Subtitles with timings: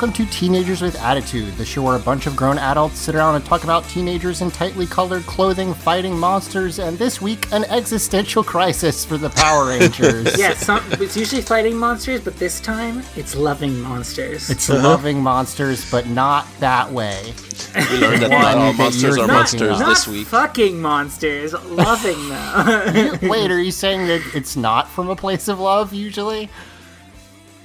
[0.00, 3.34] Welcome to Teenagers with Attitude, the show where a bunch of grown adults sit around
[3.34, 8.42] and talk about teenagers in tightly colored clothing fighting monsters, and this week, an existential
[8.42, 10.38] crisis for the Power Rangers.
[10.38, 14.48] Yeah, some, it's usually fighting monsters, but this time it's loving monsters.
[14.48, 17.34] It's loving monsters, but not that way.
[17.74, 20.26] We learned that not all monsters you're are not- monsters not this week.
[20.28, 23.28] fucking monsters, loving them.
[23.28, 26.48] Wait, are you saying that it's not from a place of love usually?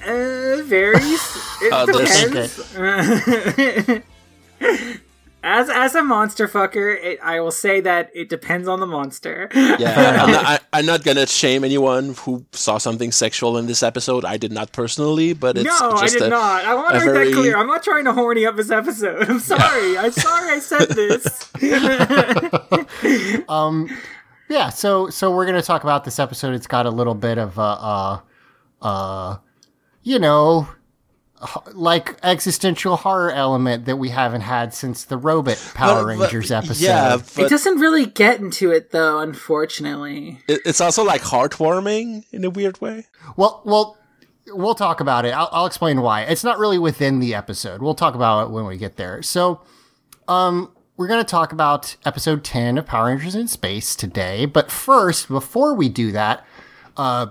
[0.06, 1.20] Uh, varies.
[1.62, 4.02] It Uh, there's- depends.
[5.42, 9.48] as as a monster fucker, it, I will say that it depends on the monster.
[9.54, 13.82] Yeah, I'm not, I, I'm not gonna shame anyone who saw something sexual in this
[13.82, 14.24] episode.
[14.24, 16.64] I did not personally, but it's no, I did a, not.
[16.64, 17.56] I want to make very- that clear.
[17.56, 19.28] I'm not trying to horny up this episode.
[19.30, 19.96] I'm sorry.
[19.98, 21.50] I'm sorry I said this.
[23.48, 23.88] um,
[24.48, 26.54] Yeah, so so we're gonna talk about this episode.
[26.54, 28.18] It's got a little bit of uh uh
[28.82, 29.36] uh
[30.06, 30.68] you know
[31.74, 36.50] like existential horror element that we haven't had since the robot Power but- but- Rangers
[36.50, 36.84] episode.
[36.84, 40.40] Yeah, it doesn't really get into it though, unfortunately.
[40.48, 43.06] it's also like heartwarming in a weird way.
[43.36, 43.98] Well, well,
[44.48, 45.30] we'll talk about it.
[45.30, 46.22] I'll, I'll explain why.
[46.22, 47.82] It's not really within the episode.
[47.82, 49.22] We'll talk about it when we get there.
[49.22, 49.60] So,
[50.28, 54.46] um, we're going to talk about episode 10 of Power Rangers in Space today.
[54.46, 56.46] But first, before we do that,
[56.96, 57.26] uh,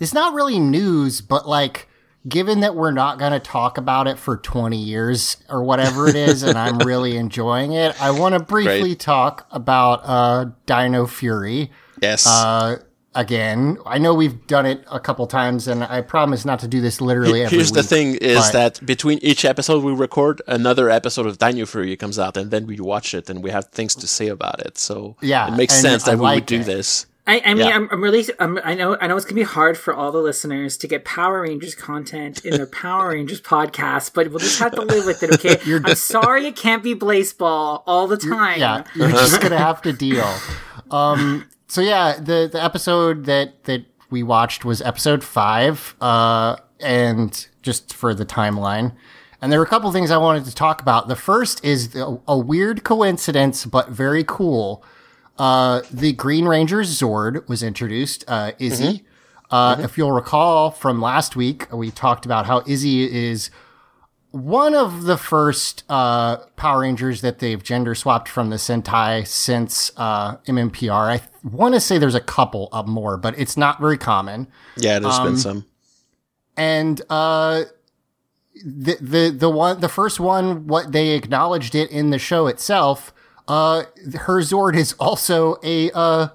[0.00, 1.88] it's not really news, but like,
[2.28, 6.16] given that we're not going to talk about it for 20 years or whatever it
[6.16, 9.00] is, and I'm really enjoying it, I want to briefly Great.
[9.00, 11.70] talk about, uh, Dino Fury
[12.02, 12.26] Yes.
[12.26, 12.78] uh,
[13.14, 13.78] again.
[13.86, 17.00] I know we've done it a couple times, and I promise not to do this
[17.00, 21.38] literally every Here's the thing: is that between each episode we record, another episode of
[21.38, 24.28] Dino Fury comes out, and then we watch it, and we have things to say
[24.28, 24.76] about it.
[24.76, 26.66] So Yeah, it makes sense I that we like would do it.
[26.66, 27.06] this.
[27.28, 27.74] I, I mean, Yeah.
[27.74, 30.20] I'm, I'm really, I'm, I know, I know it's gonna be hard for all the
[30.20, 34.72] listeners to get Power Rangers content in their Power Rangers podcast, but we'll just have
[34.72, 35.58] to live with it, okay?
[35.84, 38.60] I'm sorry it can't be baseball all the time.
[38.60, 40.32] yeah, you're just gonna have to deal.
[40.90, 47.48] Um, so yeah, the the episode that that we watched was episode five, uh, and
[47.62, 48.92] just for the timeline.
[49.42, 51.08] And there were a couple things I wanted to talk about.
[51.08, 54.82] The first is the, a weird coincidence, but very cool.
[55.38, 58.24] Uh, the Green Ranger's Zord was introduced.
[58.28, 59.04] Uh, Izzy.
[59.50, 63.50] Uh, If you'll recall from last week, we talked about how Izzy is
[64.32, 69.92] one of the first uh, Power Rangers that they've gender swapped from the Sentai since
[69.96, 71.20] uh, MMPR.
[71.20, 74.48] I want to say there's a couple of more, but it's not very common.
[74.76, 75.64] Yeah, there's Um, been some.
[76.56, 77.64] And uh,
[78.64, 83.12] the the the one the first one, what they acknowledged it in the show itself.
[83.48, 83.84] Uh,
[84.20, 86.28] her Zord is also a uh,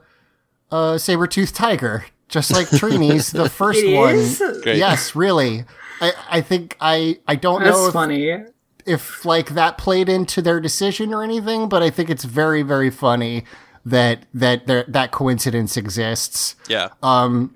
[0.72, 3.32] uh, saber tooth tiger, just like Trini's.
[3.32, 4.16] the first It one.
[4.16, 4.42] is?
[4.66, 5.66] Yes, really.
[6.00, 8.38] I, I think I I don't That's know if, funny.
[8.86, 12.90] if like that played into their decision or anything, but I think it's very very
[12.90, 13.44] funny
[13.86, 16.56] that that there, that coincidence exists.
[16.70, 16.90] Yeah.
[17.04, 17.56] Um.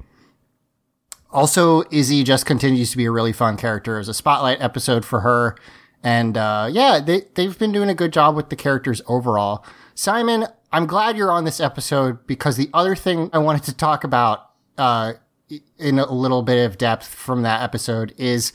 [1.32, 3.96] Also, Izzy just continues to be a really fun character.
[3.96, 5.58] It was a spotlight episode for her,
[6.06, 9.66] and uh, yeah, they they've been doing a good job with the characters overall.
[9.96, 14.04] Simon, I'm glad you're on this episode because the other thing I wanted to talk
[14.04, 15.14] about uh,
[15.78, 18.54] in a little bit of depth from that episode is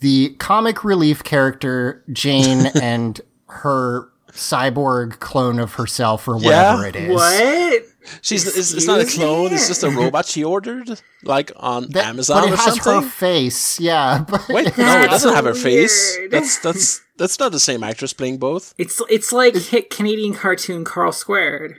[0.00, 6.88] the comic relief character Jane and her cyborg clone of herself or whatever Yeah?
[6.88, 7.14] it is.
[7.14, 7.82] What?
[8.22, 9.48] She's it's, it's not a clone.
[9.50, 9.54] me?
[9.54, 12.82] It's just a robot she ordered, like on That- Amazon but it or has her
[12.82, 13.10] something.
[13.10, 14.24] face, yeah.
[14.28, 16.18] But Wait, no, it doesn't have her face.
[16.30, 18.74] That's that's that's not the same actress playing both.
[18.78, 21.76] It's it's like hit Canadian cartoon Carl Squared.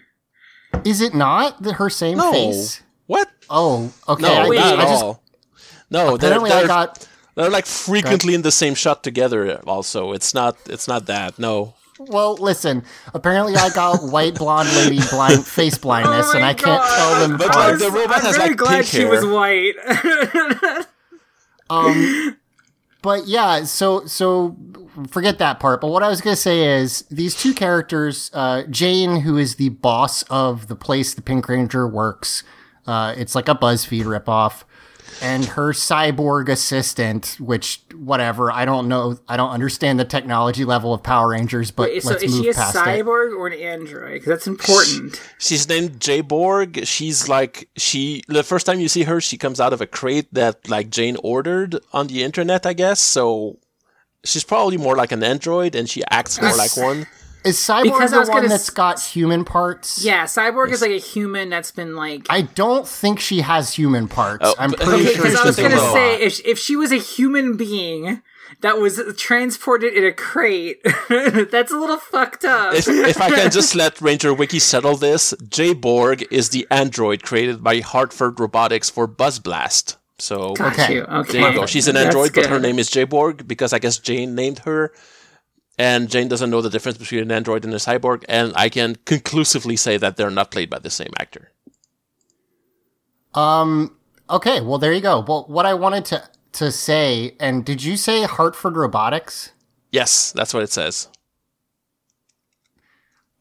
[0.83, 2.81] is it not the, her same No, face?
[3.07, 3.29] what?
[3.49, 4.21] Oh, okay.
[4.21, 5.23] No, I, wait, not I at just, all.
[5.89, 9.59] No, they're apparently I they're, got they're like frequently in the same shot together.
[9.67, 11.39] Also, it's not it's not that.
[11.39, 11.73] No,
[12.09, 12.83] Well, listen.
[13.13, 16.97] Apparently, I got white blonde lady blind face blindness, Oh and my I can't God.
[16.97, 17.69] tell them But, apart.
[17.71, 19.75] like, the robot I'm has, very like, glad pink she was white.
[21.69, 22.37] Um,
[23.01, 24.57] but yeah, so so
[25.09, 25.81] forget that part.
[25.81, 29.69] But what I was gonna say is these two characters, uh, Jane, who is the
[29.69, 32.43] boss of the place the Pink Ranger works,
[32.87, 34.63] uh, it's like a BuzzFeed ripoff,
[35.21, 40.93] and her cyborg assistant, which whatever, I don't know, I don't understand the technology level
[40.93, 42.79] of Power Rangers, but Wait, so let's is move she a past it.
[42.79, 44.13] cyborg or an android?
[44.13, 45.21] Because that's important.
[45.39, 46.85] she's named J Borg.
[46.85, 48.23] She's like she.
[48.27, 51.17] The first time you see her, she comes out of a crate that like Jane
[51.23, 52.99] ordered on the internet, I guess.
[52.99, 53.57] So
[54.23, 57.07] she's probably more like an android, and she acts more like one.
[57.43, 60.03] Is cyborg Because I the was one gonna that's s- got human parts?
[60.03, 62.27] Yeah, cyborg is like a human that's been like.
[62.29, 64.43] I don't think she has human parts.
[64.45, 66.91] Oh, I'm pretty Okay, sure because she's I was gonna say if if she was
[66.91, 68.21] a human being
[68.59, 72.75] that was transported in a crate, that's a little fucked up.
[72.75, 77.23] If, if I can just let Ranger Wiki settle this, J Borg is the android
[77.23, 79.97] created by Hartford Robotics for Buzz Blast.
[80.19, 80.95] So Got okay.
[80.95, 81.01] you.
[81.03, 81.65] Okay, there you go.
[81.65, 84.91] She's an android, but her name is J Borg because I guess Jane named her.
[85.81, 88.97] And Jane doesn't know the difference between an android and a cyborg, and I can
[89.05, 91.49] conclusively say that they're not played by the same actor.
[93.33, 93.97] Um.
[94.29, 94.61] Okay.
[94.61, 95.25] Well, there you go.
[95.27, 99.53] Well, what I wanted to to say, and did you say Hartford Robotics?
[99.91, 101.07] Yes, that's what it says.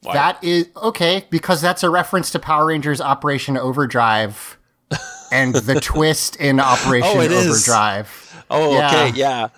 [0.00, 0.14] Why?
[0.14, 4.56] That is okay because that's a reference to Power Rangers Operation Overdrive
[5.32, 7.46] and the twist in Operation Oh, it is.
[7.68, 8.26] Overdrive.
[8.52, 8.86] Oh, Yeah.
[9.06, 9.48] okay, yeah.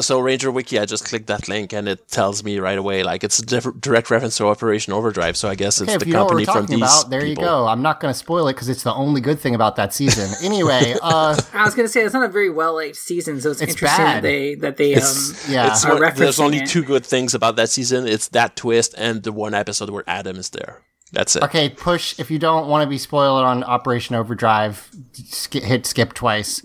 [0.00, 3.24] So Ranger Wiki, I just clicked that link and it tells me right away, like
[3.24, 5.36] it's a diff- direct reference to Operation Overdrive.
[5.36, 7.42] So I guess it's Okay, the you know what company from these about, there people.
[7.42, 7.66] you go.
[7.66, 10.30] I'm not going to spoil it because it's the only good thing about that season.
[10.46, 13.60] Anyway, uh, I was gonna say it's not a very well liked season, so it's,
[13.60, 14.16] It's interesting bad.
[14.16, 15.66] that they that they It's, um yeah.
[15.72, 16.68] it's are one- there's only it.
[16.68, 18.06] two good things about that season.
[18.06, 20.82] It's that twist and the one episode where Adam is there.
[21.12, 21.42] That's it.
[21.44, 22.18] Okay, push.
[22.18, 26.62] If you don't want to be spoiled on Operation Overdrive, sk- hit skip twice.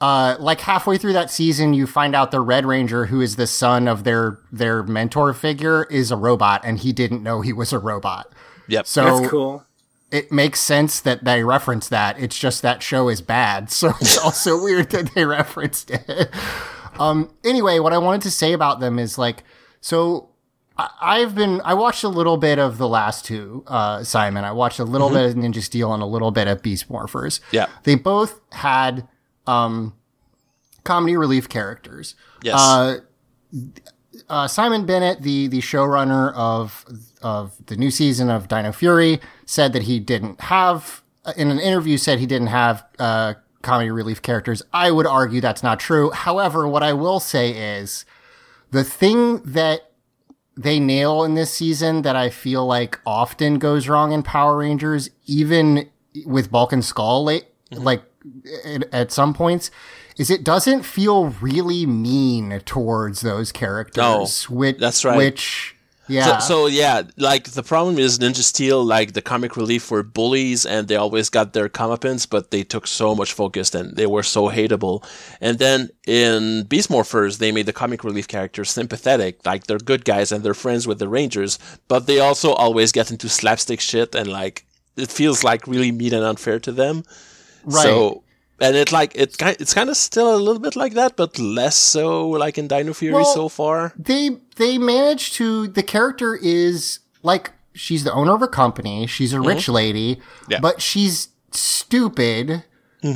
[0.00, 3.46] Uh, like halfway through that season, you find out the Red Ranger, who is the
[3.46, 7.72] son of their their mentor figure, is a robot, and he didn't know he was
[7.72, 8.32] a robot.
[8.68, 8.86] Yep.
[8.86, 9.64] So That's cool.
[10.10, 12.18] it makes sense that they reference that.
[12.20, 16.28] It's just that show is bad, so it's also weird that they referenced it.
[16.98, 19.42] Um, anyway, what I wanted to say about them is like,
[19.80, 20.28] so
[20.76, 24.44] I- I've been I watched a little bit of the last two, uh, Simon.
[24.44, 27.40] I watched a little bit of Ninja Steel and a little bit of Beast Morphers.
[27.52, 27.66] Yeah.
[27.84, 29.06] they both had
[29.46, 29.94] um,
[30.84, 32.14] comedy relief characters.
[32.42, 32.54] Yes.
[32.58, 32.98] Uh,
[34.28, 36.84] uh, Simon Bennett, the the showrunner of
[37.22, 41.02] of the new season of Dino Fury, said that he didn't have
[41.36, 44.62] in an interview said he didn't have uh, comedy relief characters.
[44.72, 46.10] I would argue that's not true.
[46.10, 48.04] However, what I will say is
[48.70, 49.90] the thing that
[50.56, 55.10] they nail in this season that I feel like often goes wrong in Power Rangers,
[55.26, 55.90] even
[56.24, 57.82] with Bulk and Skull, late, mm-hmm.
[57.82, 58.02] like
[58.64, 59.70] at, at some points,
[60.16, 64.48] is it doesn't feel really mean towards those characters.
[64.48, 65.16] No, which, that's right.
[65.16, 65.73] Which,
[66.08, 66.38] yeah.
[66.38, 70.66] So, so yeah, like the problem is Ninja Steel, like the comic relief were bullies
[70.66, 74.22] and they always got their comeuppance, but they took so much focus and they were
[74.22, 75.04] so hateable.
[75.40, 80.04] And then in Beast Morphers, they made the comic relief characters sympathetic, like they're good
[80.04, 81.58] guys and they're friends with the Rangers,
[81.88, 86.14] but they also always get into slapstick shit and like it feels like really mean
[86.14, 87.04] and unfair to them.
[87.64, 87.82] Right.
[87.84, 88.24] So.
[88.60, 91.38] And it like it ki- it's kind of still a little bit like that, but
[91.38, 93.92] less so like in Dino Fury Well, so far.
[93.98, 99.32] they they manage to the character is like she's the owner of a company she's
[99.32, 100.50] a rich lady Mm-hmm.
[100.52, 100.56] Yeah.
[100.58, 100.62] Mm-hmm.
[100.62, 102.64] but she's stupid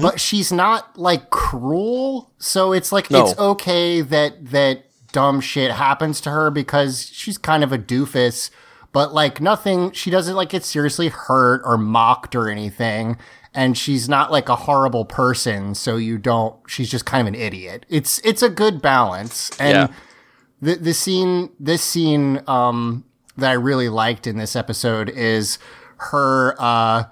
[0.03, 3.25] but she's not like cruel so it's like No.
[3.25, 8.51] it's okay that that dumb shit happens to her because she's kind of a doofus
[8.93, 13.17] but like nothing she doesn't like get seriously hurt or mocked or anything
[13.55, 17.41] and she's not like a horrible person so you don't she's just kind of an
[17.41, 19.97] idiot it's it's a good balance and Yeah.
[20.63, 23.05] the the scene this scene um
[23.37, 25.59] that I really liked in this episode is
[25.99, 27.05] her uh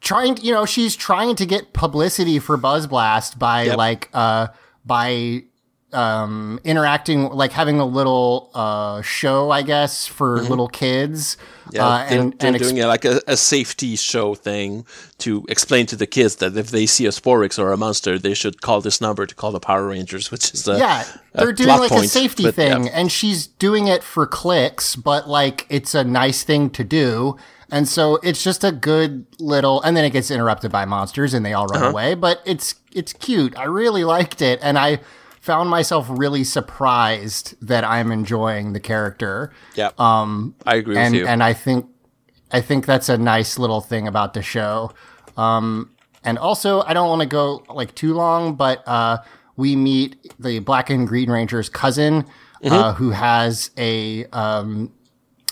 [0.00, 3.76] trying to, you know she's trying to get publicity for Buzz Blast by Yep.
[3.76, 4.48] like uh
[4.84, 5.44] by
[5.92, 11.36] um, interacting, like having a little uh, show, I guess, for little kids.
[11.36, 11.76] Mm-hmm.
[11.76, 14.84] Yeah, uh, they're, and they're and doing it like a, a safety show thing
[15.18, 18.34] to explain to the kids that if they see a Sporix or a monster, they
[18.34, 21.68] should call this number to call the Power Rangers, which is a, yeah, they're doing
[21.68, 22.74] plot like a safety but, yeah.
[22.74, 27.36] thing, and she's doing it for clicks, but like it's a nice thing to do.
[27.72, 31.46] And so it's just a good little, and then it gets interrupted by monsters, and
[31.46, 31.84] they all Uh-huh.
[31.84, 32.14] run away.
[32.14, 33.56] But it's it's cute.
[33.56, 34.98] I really liked it, and I
[35.40, 39.52] found myself really surprised that I'm enjoying the character.
[39.74, 41.26] Yeah, um, I agree and with you.
[41.26, 41.86] and I think
[42.52, 44.92] I think that's a nice little thing about the show.
[45.36, 45.90] Um,
[46.24, 49.18] and also, I don't want to go like too long, but uh,
[49.56, 52.24] we meet the Black and Green Ranger's cousin,
[52.62, 52.74] Mm-hmm.
[52.74, 54.92] uh, who has a um,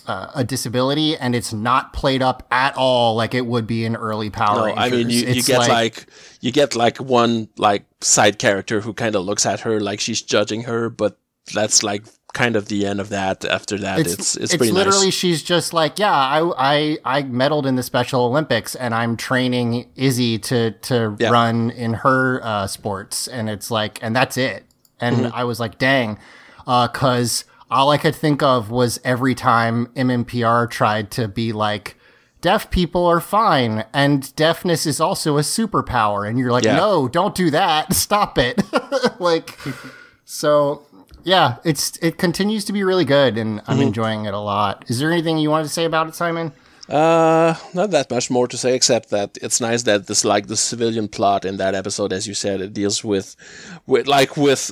[0.09, 3.95] uh, a disability, and it's not played up at all like it would be in
[3.95, 4.85] early Power no, Rangers.
[4.85, 6.07] I mean you, you get like,
[6.41, 10.23] you get like one like side character who kind of looks at her like she's
[10.23, 11.19] judging her, but
[11.55, 13.45] that's like kind of the end of that.
[13.45, 15.15] After that, it's it's, pretty literally nice.
[15.15, 19.89] she's just like yeah I, I i medaled in the special olympics and i'm training
[19.97, 21.31] izzy to to Yeah.
[21.31, 24.65] run in her uh, sports and it's like and that's it
[25.01, 25.35] and Mm-hmm.
[25.35, 26.19] i was like dang
[26.67, 31.97] Uh because all i could think of was every time mmpr tried to be like
[32.41, 36.77] deaf people are fine and deafness is also a superpower and you're like Yeah.
[36.77, 38.63] no don't do that stop it
[39.21, 39.59] like
[40.25, 40.85] so
[41.25, 43.83] yeah, it's it continues to be really good, and I'm Mm-hmm.
[43.89, 44.85] enjoying it a lot.
[44.89, 46.53] Is there anything you wanted to say about it, Simon?
[46.89, 50.57] Uh, not that much more to say except that it's nice that this like the
[50.57, 53.37] civilian plot in that episode, as you said, it deals with,
[53.87, 54.71] with like with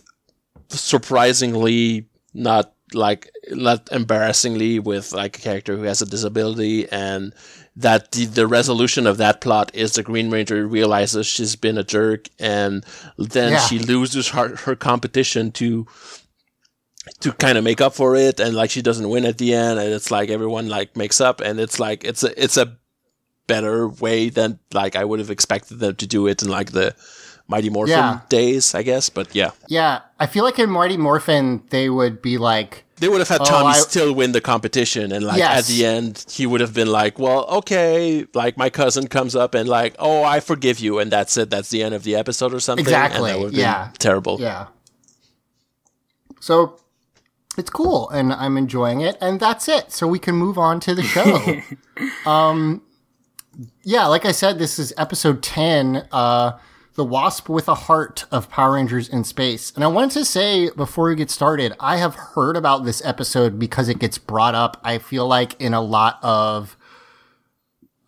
[0.68, 7.34] surprisingly not like not embarrassingly with like a character who has a disability and
[7.74, 11.84] that the, the resolution of that plot is the Green Ranger realizes she's been a
[11.84, 12.84] jerk and
[13.18, 13.58] then Yeah.
[13.66, 15.86] she loses her, her competition to
[17.20, 19.78] to kind of make up for it and like she doesn't win at the end
[19.78, 22.76] and it's like everyone like makes up and it's like it's a it's a
[23.46, 26.96] better way than like I would have expected them to do it in like the
[27.46, 28.20] Mighty Morphin Yeah.
[28.28, 29.08] days, I guess.
[29.08, 29.52] But yeah.
[29.68, 33.42] Yeah, I feel like in Mighty Morphin they would be like, They would have had
[33.42, 35.58] Oh, Tommy I- still win the competition and like Yes.
[35.58, 39.54] at the end he would have been like, Well, okay, like my cousin comes up
[39.54, 42.54] and like, Oh, I forgive you and that's it, that's the end of the episode
[42.54, 42.84] or something.
[42.84, 43.90] Exactly, And that would have been yeah.
[43.98, 44.38] terrible.
[44.40, 44.66] yeah.
[46.40, 46.78] So
[47.58, 49.90] it's cool, and I'm enjoying it, and that's it.
[49.92, 51.60] So we can move on to the show.
[52.30, 52.82] um,
[53.82, 56.06] yeah, like I said, this is episode ten.
[56.12, 56.52] Uh,
[56.96, 59.72] the Wasp with a Heart of Power Rangers in Space.
[59.74, 63.58] And I wanted to say before we get started, I have heard about this episode
[63.58, 66.76] because it gets brought up, I feel like, in a lot of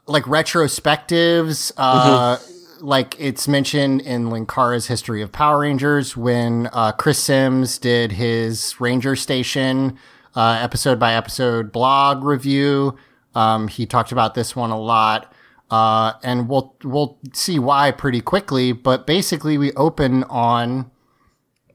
[0.07, 1.71] like retrospectives.
[1.76, 2.38] Uh,
[2.80, 8.80] like it's mentioned in Linkara's History of Power Rangers when uh, Chris Sims did his
[8.80, 9.99] Ranger Station
[10.35, 12.97] uh, episode by episode blog review.
[13.35, 15.33] Um, he talked about this one a lot.
[15.71, 18.73] Uh, and we'll we'll see why pretty quickly.
[18.73, 20.91] But basically, we open on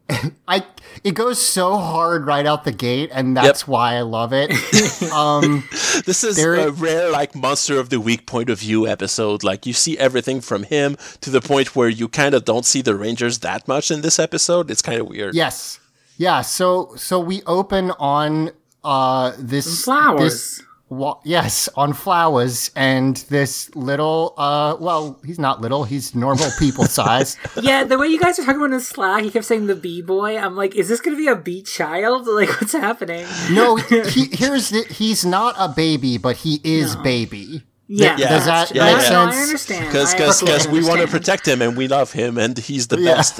[0.47, 0.65] I.
[1.03, 4.51] It goes so hard right out the gate, and that's why I love it.
[5.11, 5.63] um,
[6.05, 9.43] This is There- a rare like monster of the week point of view episode.
[9.43, 12.81] Like you see everything from him to the point where you kind of don't see
[12.81, 14.69] the Rangers that much in this episode.
[14.69, 15.33] It's kind of weird.
[15.35, 15.79] yes,
[16.17, 16.41] yeah.
[16.41, 18.51] So so we open on
[18.83, 20.19] uh this Flowers.
[20.33, 26.49] This, wa- yes, on flowers, and this little uh well, he's not little, he's normal
[26.59, 27.37] people size.
[27.61, 30.01] Yeah, the way you guys are talking about in Slack, he kept saying the bee
[30.01, 30.37] boy.
[30.37, 32.27] I'm like, is this gonna be a bee child?
[32.33, 33.25] Like, what's happening?
[33.51, 37.63] No, he, here's the, he's not a baby, but he is baby.
[37.87, 38.29] Yeah, Yeah.
[38.29, 39.43] Does that that's- make no, no, I sense?
[39.49, 39.85] understand.
[39.87, 43.15] Because because we want to protect him and we love him and he's the Yeah.
[43.15, 43.39] best.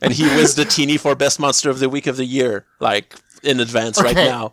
[0.00, 3.16] and he wins the teeny for best monster of the week of the year, like
[3.42, 4.52] in advance right now.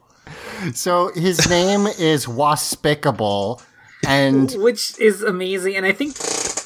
[0.74, 3.62] So his name is Waspicable,
[4.08, 5.76] and which is amazing.
[5.76, 6.16] And I think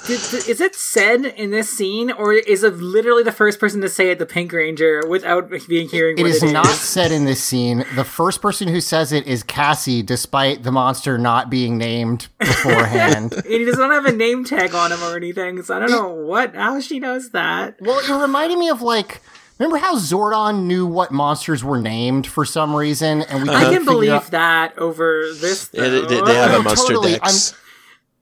[0.10, 4.12] is it said in this scene, or is it literally the first person to say
[4.12, 6.18] it, the Pink Ranger, without being hearing?
[6.18, 7.86] it is it not said in this scene.
[7.96, 13.34] The first person who says it is Cassie, despite the monster not being named beforehand.
[13.44, 16.10] And he doesn't have a name tag on him or anything, so I don't know
[16.10, 17.78] what how she knows that.
[17.80, 19.22] well, it reminded me of like.
[19.60, 23.74] Remember how Zordon knew what monsters were named for some reason, and we I couldn't
[23.76, 25.70] can believe out- that over this.
[25.72, 27.14] Yeah, they, they- have a No, monster totally.
[27.14, 27.54] dex.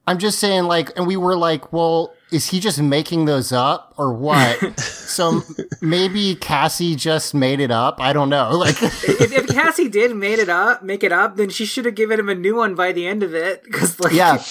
[0.06, 3.94] I'm just saying, like, and we were like, well, is he just making those up
[3.96, 4.80] or what?
[4.80, 5.42] so
[5.80, 8.00] maybe Cassie just made it up.
[8.00, 8.50] I don't know.
[8.58, 11.94] Like, if, if Cassie did made it up, make it up, then she should have
[11.94, 14.42] given him a new one by the end of it because like yeah,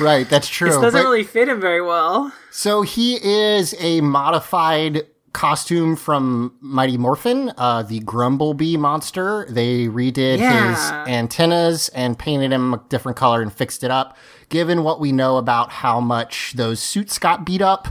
[0.00, 0.26] right.
[0.28, 0.68] That's true.
[0.68, 2.32] this doesn't But- really fit him very well.
[2.50, 5.02] so he is a modified
[5.34, 9.46] costume from Mighty Morphin, uh, the Grumblebee monster.
[9.50, 10.70] They redid Yeah.
[10.70, 14.16] his antennas and painted him a different color and fixed it up.
[14.48, 17.88] Given what we know about how much those suits got beat up,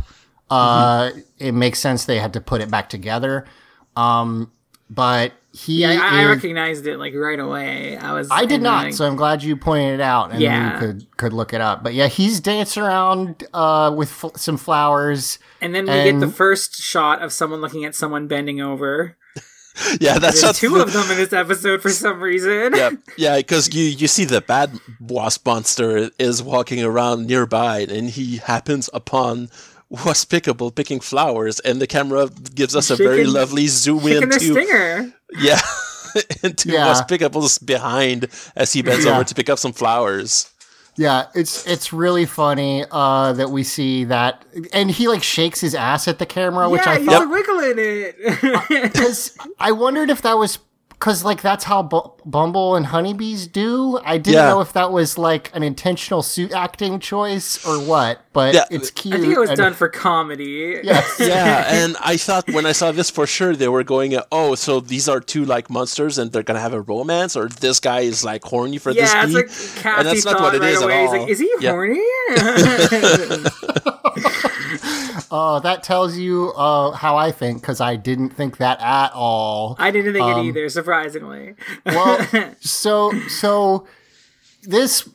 [0.50, 1.20] uh, Mm-hmm.
[1.38, 3.46] it makes sense they had to put it back together.
[3.96, 4.52] Um,
[4.90, 7.96] but he Yeah, I, I is- recognized it like right away.
[7.96, 8.28] I was.
[8.32, 10.74] I did not, like, so I'm glad you pointed it out and Yeah.
[10.74, 11.84] you could could look it up.
[11.84, 15.38] But yeah, he's dancing around uh, with f- some flowers.
[15.62, 19.16] and then we get the first shot of someone looking at someone bending over.
[20.00, 22.74] Yeah, that's There's not two of them in this episode for some reason.
[22.76, 24.70] yeah, yeah, because you you see the bad
[25.00, 29.50] wasp monster is walking around nearby, and he happens upon
[29.94, 34.24] Waspicable picking flowers, and the camera gives us a very Shaking- lovely zoom in their
[34.24, 35.14] into stinger.
[35.40, 35.60] yeah
[36.44, 36.94] into Yeah.
[36.94, 39.16] Waspicable's behind as he bends Yeah.
[39.16, 40.50] over to pick up some flowers.
[40.96, 45.74] Yeah, it's it's really funny uh, that we see that, and he like shakes his
[45.74, 48.16] ass at the camera, which yeah, I he's thought wiggling it.
[48.94, 50.60] because I wondered if that was
[51.04, 54.00] because like that's how Bu- Bumble and honeybees do.
[54.06, 54.48] I didn't Yeah.
[54.52, 58.64] know if that was like an intentional suit acting choice or what, but Yeah.
[58.72, 59.14] it's cute.
[59.16, 60.80] I think it was and- done for comedy.
[60.82, 61.16] Yes.
[61.20, 64.80] yeah, and I thought when I saw this for sure they were going, oh, so
[64.80, 68.24] these are two like monsters and they're gonna have a romance, or this guy is
[68.24, 70.62] like horny for this Yeah, bee, it's like Kathy and that's not thought what it
[70.62, 70.94] right is away.
[70.94, 71.72] at He's like, is he Yeah.
[71.72, 72.00] horny?
[75.32, 79.76] Oh, that tells you uh, how I think because I didn't think that at all.
[79.80, 81.56] I didn't think Um, it either, surprisingly.
[81.86, 83.88] Well, so so
[84.64, 85.08] this.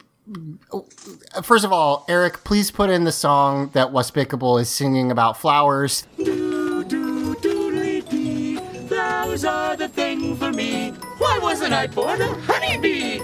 [1.42, 6.06] First of all, Eric, please put in the song that Waspicable is singing about flowers.
[6.18, 10.90] Do, do, doodly, flowers are the thing for me.
[11.16, 13.20] Why wasn't I born a honeybee?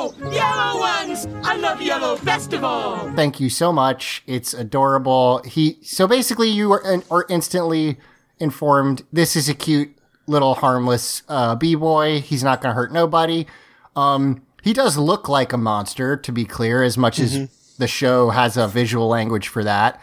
[0.00, 1.26] Yellow ones!
[1.44, 3.12] I love yellow best of all.
[3.12, 4.22] Thank you so much.
[4.26, 5.42] It's adorable.
[5.44, 7.98] He so basically you are, are instantly
[8.38, 9.02] informed.
[9.12, 9.94] This is a cute
[10.26, 12.20] little harmless uh, bee boy.
[12.20, 13.46] He's not going to hurt nobody.
[13.94, 18.30] Um, he does look like a monster, to be clear, as much as the show
[18.30, 20.00] has a visual language for that.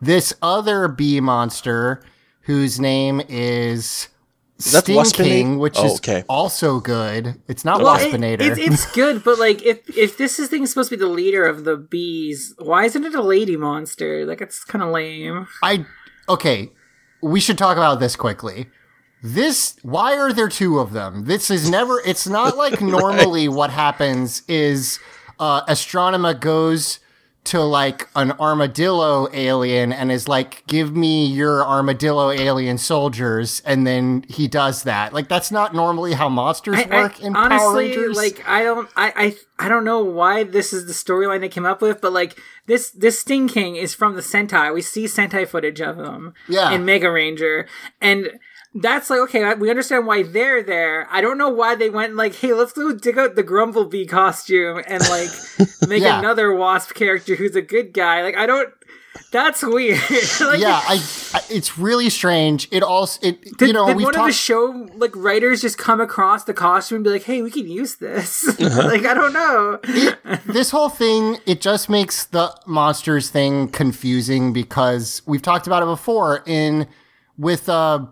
[0.00, 2.02] This other bee monster,
[2.42, 4.13] whose name is that
[4.64, 5.24] Sting Waspinator?
[5.24, 6.24] King, which Oh, is okay.
[6.28, 7.40] also good.
[7.48, 8.40] It's not Well, it- Waspinator.
[8.40, 11.44] it's, it's good, but like if if this is thing supposed to be the leader
[11.44, 14.24] of the bees, why isn't it a lady monster?
[14.26, 15.46] Like it's kind of lame.
[15.62, 15.84] I
[16.28, 16.70] okay.
[17.22, 18.66] We should talk about this quickly.
[19.22, 21.24] This why are there two of them?
[21.24, 22.00] This is never.
[22.04, 24.98] It's not like normally what happens is
[25.40, 27.00] uh, Astronema goes
[27.44, 33.86] to like an armadillo alien and is like, "Give me your armadillo alien soldiers," and
[33.86, 35.12] then he does that.
[35.12, 38.16] Like that's not normally how monsters I, I- work in Power honestly, Rangers.
[38.16, 39.12] like I don't, I,
[39.58, 42.38] I, I don't know why this is the storyline they came up with, but like
[42.66, 44.72] this, this Sting King is from the Sentai.
[44.72, 46.72] We see Sentai footage of him, Yeah.
[46.72, 47.66] in Mega Ranger,
[48.00, 48.30] and
[48.74, 51.06] that's like okay, we understand why they're there.
[51.10, 54.82] I don't know why they went like, hey, let's go dig out the Grumblebee costume
[54.86, 55.30] and like
[55.88, 56.18] make Yeah.
[56.18, 58.22] another Wasp character who's a good guy.
[58.22, 58.70] Like I don't.
[59.30, 60.00] That's weird.
[60.40, 61.00] like, yeah, I,
[61.34, 61.40] I.
[61.48, 62.66] It's really strange.
[62.72, 63.20] It also.
[63.24, 63.42] It.
[63.58, 66.52] Did, you know, did we've one of the show like writers just come across the
[66.54, 68.48] costume and be like, "Hey, we can use this"?
[68.60, 68.82] Uh-huh.
[68.88, 69.78] like, I don't know.
[70.46, 75.86] this whole thing it just makes the monsters thing confusing because we've talked about it
[75.86, 76.88] before in
[77.38, 78.06] with uh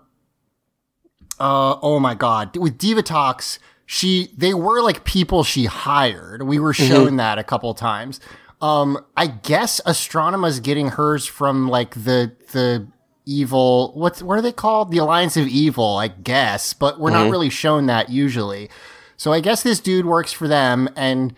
[1.42, 2.56] uh oh my god.
[2.56, 6.42] With divatox she they were like people she hired.
[6.42, 8.20] We were shown that a couple times.
[8.60, 12.86] Um i guess astronema's getting hers from like the the
[13.26, 14.90] evil what's what are they called?
[14.90, 18.70] The alliance of evil i guess but we're not really shown that usually.
[19.16, 21.34] So i guess this dude works for them and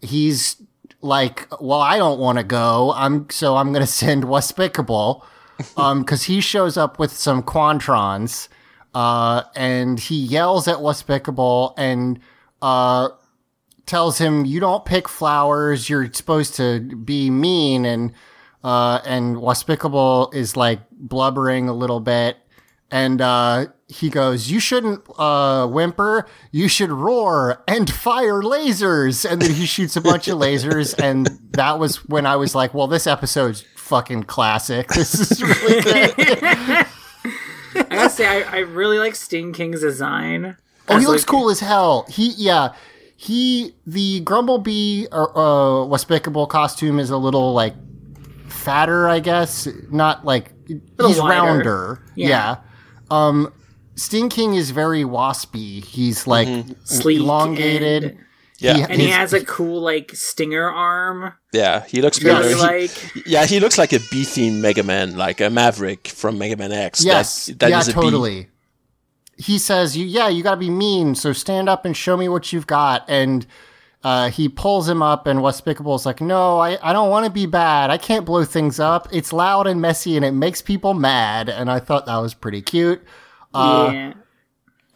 [0.00, 0.62] he's
[1.00, 2.92] like, well, I don't want to go.
[2.94, 5.24] I'm so I'm gonna send Waspicable,
[5.76, 8.48] um, because he shows up with some Quantrons,
[8.94, 12.18] uh, and he yells at Waspicable and
[12.60, 13.10] uh
[13.88, 15.88] tells him, "You don't pick flowers.
[15.88, 18.12] You're supposed to be mean." And
[18.62, 22.36] uh, and Waspicable is like blubbering a little bit,
[22.90, 26.26] and uh, he goes, "You shouldn't uh, whimper.
[26.52, 31.26] You should roar and fire lasers." And then he shoots a bunch of lasers, and
[31.52, 34.88] that was when I was like, "Well, this episode's fucking classic.
[34.94, 36.86] This is really good."
[37.78, 40.56] I gotta say, I, I really like Sting King's design.
[40.88, 42.06] oh, he As, looks cool as hell.
[42.08, 42.74] He, yeah,
[43.16, 47.74] he the Grumblebee or uh, Waspicable costume is a little like
[48.48, 49.68] fatter, I guess.
[49.90, 51.22] Not like he's wider.
[51.22, 52.02] rounder.
[52.14, 52.28] Yeah.
[52.28, 52.56] yeah.
[53.10, 53.52] Um,
[53.96, 55.84] Sting King is very waspy.
[55.84, 56.48] He's like
[56.84, 58.04] Sleek elongated.
[58.04, 58.24] and-
[58.58, 58.74] Yeah.
[58.74, 61.32] He- and he has a cool like stinger arm.
[61.52, 62.44] Yeah, he looks Yes.
[62.44, 65.48] really Really he- like Yeah, he looks like a bee theme Mega Man, like a
[65.50, 67.04] Maverick from Mega Man X.
[67.04, 68.00] Yes, that, that yeah, is a bee.
[68.00, 68.48] totally.
[69.36, 71.14] He says, "You, yeah, you got to be mean.
[71.14, 73.46] So stand up and show me what you've got." And
[74.02, 77.46] uh, he pulls him up, and Waspicable's like, "No, I, I don't want to be
[77.46, 77.90] bad.
[77.90, 79.06] I can't blow things up.
[79.12, 82.62] It's loud and messy, and it makes people mad." And I thought that was pretty
[82.62, 83.00] cute.
[83.54, 84.12] Uh, yeah.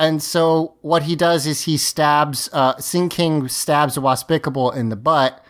[0.02, 4.96] And so what he does is he stabs, uh, Sting King stabs Waspicable in the
[4.96, 5.44] butt.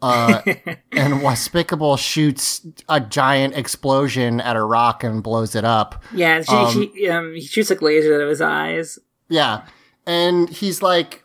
[0.00, 6.02] Uh, and Waspicable shoots a giant explosion at a rock and blows it up.
[6.14, 8.98] Yeah, she, he, um, he shoots like lasers out of his eyes.
[9.28, 9.66] Yeah.
[10.06, 11.22] And he's like,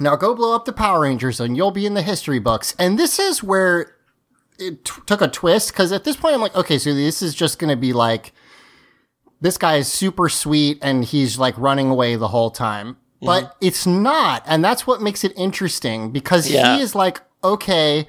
[0.00, 2.74] now go blow up the Power Rangers and you'll be in the history books.
[2.78, 3.94] And this is where
[4.58, 7.34] it t- took a twist because at this point I'm like, okay, so this is
[7.34, 8.32] just going to be like,
[9.44, 12.94] this guy is super sweet and he's like running away the whole time.
[12.94, 13.26] Mm-hmm.
[13.26, 14.42] But it's not.
[14.46, 16.76] And that's what makes it interesting because Yeah.
[16.76, 18.06] he is like, okay,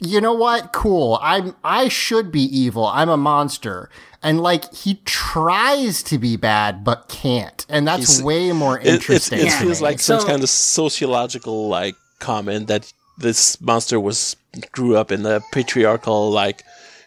[0.00, 0.72] you know what?
[0.72, 1.18] Cool.
[1.22, 2.86] I'm I should be evil.
[2.86, 3.88] I'm a monster.
[4.20, 7.64] And like he tries to be bad but can't.
[7.68, 9.38] And that's He's- way more It, it's, interesting.
[9.46, 9.86] it feels me.
[9.88, 14.34] like some kind of sociological like comment that this monster was
[14.72, 16.62] grew up in a patriarchal like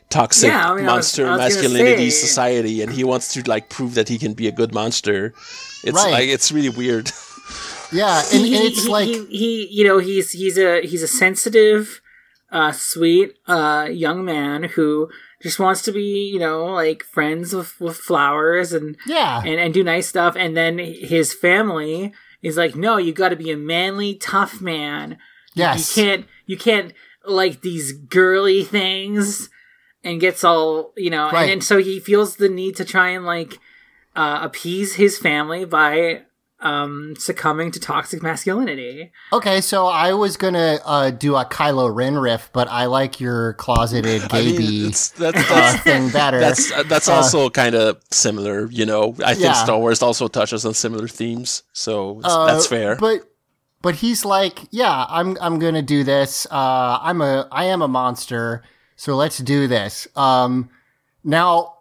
[0.09, 3.33] toxic Yeah, I mean, I was- monster I was masculinity say- society, and he wants
[3.33, 5.33] to like prove that he can be a good monster.
[5.83, 6.11] It's Right.
[6.11, 7.11] like it's really weird.
[7.91, 11.07] yeah, and, and it's he, like he, he, you know, he's he's a he's a
[11.07, 12.01] sensitive,
[12.51, 15.09] uh, sweet, uh, young man who
[15.41, 19.41] just wants to be, you know, like friends with with flowers and yeah.
[19.45, 20.35] and and do nice stuff.
[20.35, 25.17] And then his family is like, no, you got to be a manly, tough man.
[25.53, 25.95] yes.
[25.95, 26.93] You can't you can't
[27.25, 29.49] like these girly things
[30.03, 31.43] and gets all you know Right.
[31.43, 33.59] and, and so he feels the need to try and like
[34.15, 36.23] uh, appease his family by
[36.59, 42.15] um succumbing to toxic masculinity Okay, so I was gonna uh, do a Kylo Ren
[42.17, 46.39] riff, but I like your closeted I mean, gay that's, uh, that's, thing better.
[46.39, 48.71] that's uh, that's also kind of similar.
[48.71, 49.53] You know, I think Yeah.
[49.53, 52.95] Star Wars also touches on similar themes, so Uh, that's fair.
[52.95, 53.21] But
[53.83, 56.47] but he's like, yeah, I'm I'm gonna do this.
[56.49, 58.63] Uh, I'm a I am a monster,
[58.97, 60.07] so let's do this.
[60.17, 60.69] Um,
[61.23, 61.75] now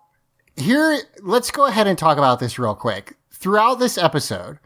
[0.54, 3.16] here, let's go ahead and talk about this real quick.
[3.32, 4.58] Throughout this episode,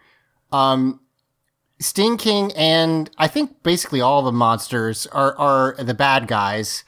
[0.53, 1.01] um,
[1.81, 6.85] Sting King and I think basically all the monsters are are the bad guys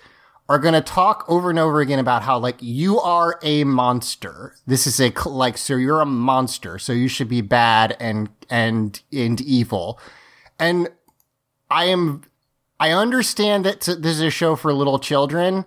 [0.48, 4.54] are going to talk over and over again about how like you are a monster.
[4.66, 9.00] This is a like so you're a monster, so you should be bad and and
[9.12, 9.98] and evil.
[10.58, 10.88] And
[11.70, 12.22] I am
[12.82, 15.64] I understand that this is a show for little children,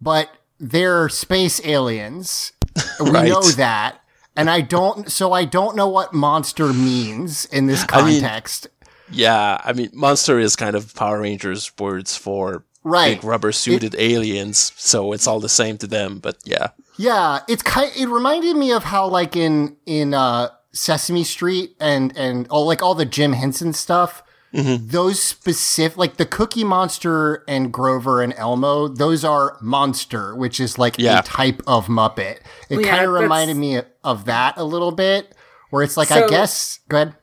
[0.00, 2.52] but they're space aliens.
[3.00, 3.28] We Right.
[3.30, 4.00] know that.
[4.36, 8.68] And I don't so I don't know what monster means in this I mean- context.
[9.10, 13.16] yeah, I mean, monster is kind of Power Rangers words for right.
[13.16, 16.18] big rubber suited aliens, so it's all the same to them.
[16.20, 17.90] But yeah, Yeah, it's kind.
[17.96, 22.82] It reminded me of how, like in in uh, Sesame Street and and oh, like
[22.82, 24.22] all the Jim Henson stuff.
[24.54, 24.88] Mm-hmm.
[24.88, 30.78] Those specific, like the Cookie Monster and Grover and Elmo, those are monster, which is
[30.78, 31.20] like Yeah.
[31.20, 32.38] a type of Muppet.
[32.68, 35.34] It Well, yeah, kind of that's- reminded me of that a little bit,
[35.70, 36.80] where it's like I guess.
[36.88, 37.14] Go ahead.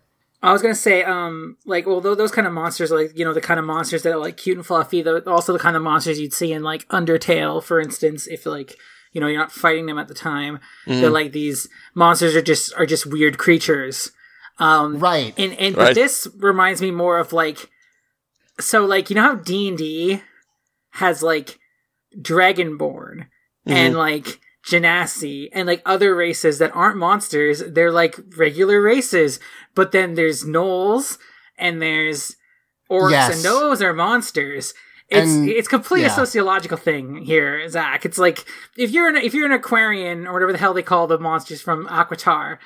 [0.43, 3.25] i was gonna say um like well tho- those kind of monsters are like you
[3.25, 5.75] know the kind of monsters that are like cute and fluffy the, also the kind
[5.75, 8.77] of monsters you'd see in like undertale for instance if like
[9.13, 12.71] you know you're not fighting them at the time they're like these monsters are just
[12.77, 14.11] are just weird creatures
[14.59, 15.33] um Right.
[15.37, 15.87] and and Right.
[15.87, 17.69] but this reminds me more of like
[18.59, 20.21] so like you know how d&d
[20.91, 21.59] has like
[22.19, 23.27] dragonborn
[23.65, 29.39] and like genasi and like other races that aren't monsters they're like regular races
[29.75, 31.17] but then there's gnolls
[31.57, 32.35] and there's
[32.91, 33.35] orcs Yes.
[33.35, 34.73] and those are monsters
[35.09, 36.11] it's And- it's completely yeah.
[36.13, 38.45] a sociological thing here zach it's like
[38.77, 41.61] if you're an if you're an aquarian or whatever the hell they call the monsters
[41.61, 42.57] from aquitar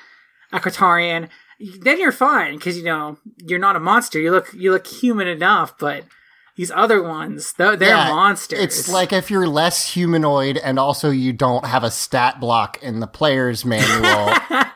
[0.52, 1.28] aquatarian
[1.80, 5.28] then you're fine because you know you're not a monster you look you look human
[5.28, 6.04] enough but
[6.56, 11.10] these other ones they're, they're Yeah, monsters It's like if you're less humanoid and also
[11.10, 14.34] you don't have a stat block in the player's manual.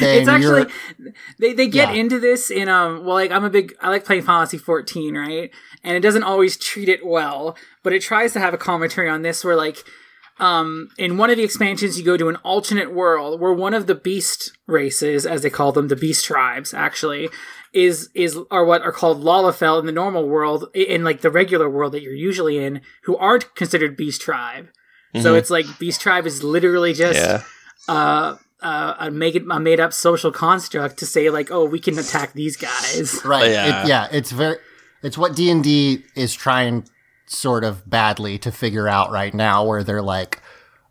[0.00, 0.66] it's actually
[1.38, 2.00] they, they get Yeah.
[2.00, 5.50] into this in um well like i'm a big i like playing Fantasy 14 right
[5.82, 9.22] and it doesn't always treat it well but it tries to have a commentary on
[9.22, 9.78] this where like
[10.40, 13.86] um in one of the expansions you go to an alternate world where one of
[13.86, 17.28] the beast races as they call them the beast tribes actually
[17.72, 21.70] is is are what are called Lalafell in the normal world in like the regular
[21.70, 24.68] world that you're usually in who aren't considered beast tribe
[25.22, 27.42] so it's like beast tribe is literally just yeah,
[27.88, 31.78] uh, uh, a make it a made up social construct to say like, oh, we
[31.78, 33.20] can attack these guys.
[33.24, 33.50] Right.
[33.50, 33.82] Yeah.
[33.82, 34.08] It, yeah.
[34.10, 34.56] It's very.
[35.02, 36.88] It's what D and D is trying
[37.26, 40.40] sort of badly to figure out right now, where they're like,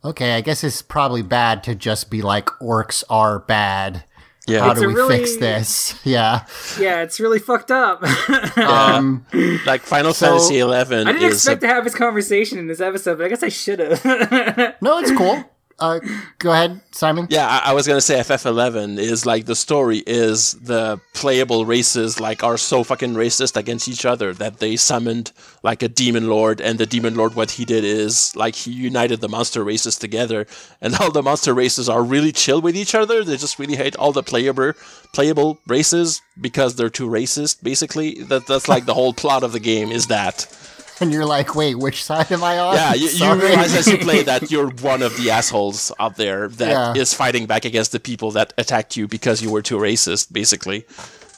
[0.04, 4.04] okay, I guess it's probably bad to just be like orcs are bad.
[4.46, 4.60] Yeah.
[4.60, 5.98] How It's do we really- fix this?
[6.06, 6.46] Yeah.
[6.78, 8.04] Yeah, it's really fucked up.
[8.58, 9.26] Um.
[9.66, 12.82] like Final So- Fantasy eleven I didn't is expect to have this conversation in this
[12.82, 14.04] episode, but I guess I should have.
[14.82, 15.50] No, it's cool.
[15.80, 16.00] Uh,
[16.40, 17.28] go ahead, Simon.
[17.30, 22.20] Yeah, I, I was gonna say FF11 is like the story is the playable races
[22.20, 25.32] like are so fucking racist against each other that they summoned
[25.64, 29.20] like a demon lord, and the demon lord what he did is like he united
[29.20, 30.46] the monster races together,
[30.80, 33.24] and all the monster races are really chill with each other.
[33.24, 34.74] They just really hate all the playable
[35.12, 37.64] playable races because they're too racist.
[37.64, 40.48] Basically, that that's like the whole plot of the game is that.
[41.02, 42.76] And you're like, wait, which side am I on?
[42.76, 46.48] Yeah, you, you realize as you play that you're one of the assholes out there
[46.48, 47.18] that is Yeah.
[47.18, 50.86] fighting back against the people that attacked you because you were too racist, basically.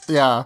[0.08, 0.44] Yeah.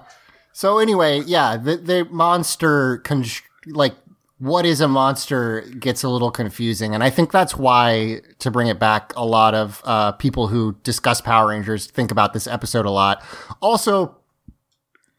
[0.53, 3.25] So anyway, yeah, the the monster con-
[3.67, 3.95] like
[4.39, 8.69] what is a monster gets a little confusing, and I think that's why to bring
[8.69, 12.87] it back, a lot of uh, people who discuss Power Rangers think about this episode
[12.87, 13.23] a lot.
[13.61, 14.17] Also,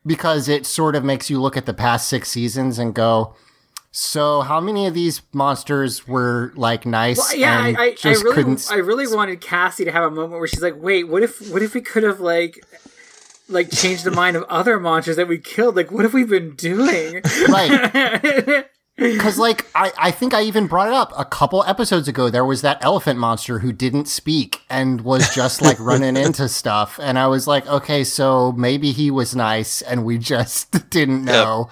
[0.06, 3.36] because it sort of makes you look at the past six seasons and go.
[3.94, 7.18] So, how many of these monsters were like nice?
[7.18, 8.68] Well, yeah, and I, I, I just really, couldn't.
[8.72, 11.62] I really wanted Cassie to have a moment where she's like, "Wait, what if, what
[11.62, 12.64] if we could have like,
[13.50, 15.76] like changed the mind of other monsters that we killed?
[15.76, 18.66] Like, what have we been doing?" right.
[18.98, 22.30] Because, like, I, I think I even brought it up a couple episodes ago.
[22.30, 27.00] There was that elephant monster who didn't speak and was just like running into stuff.
[27.02, 31.70] And I was like, okay, so maybe he was nice and we just didn't know.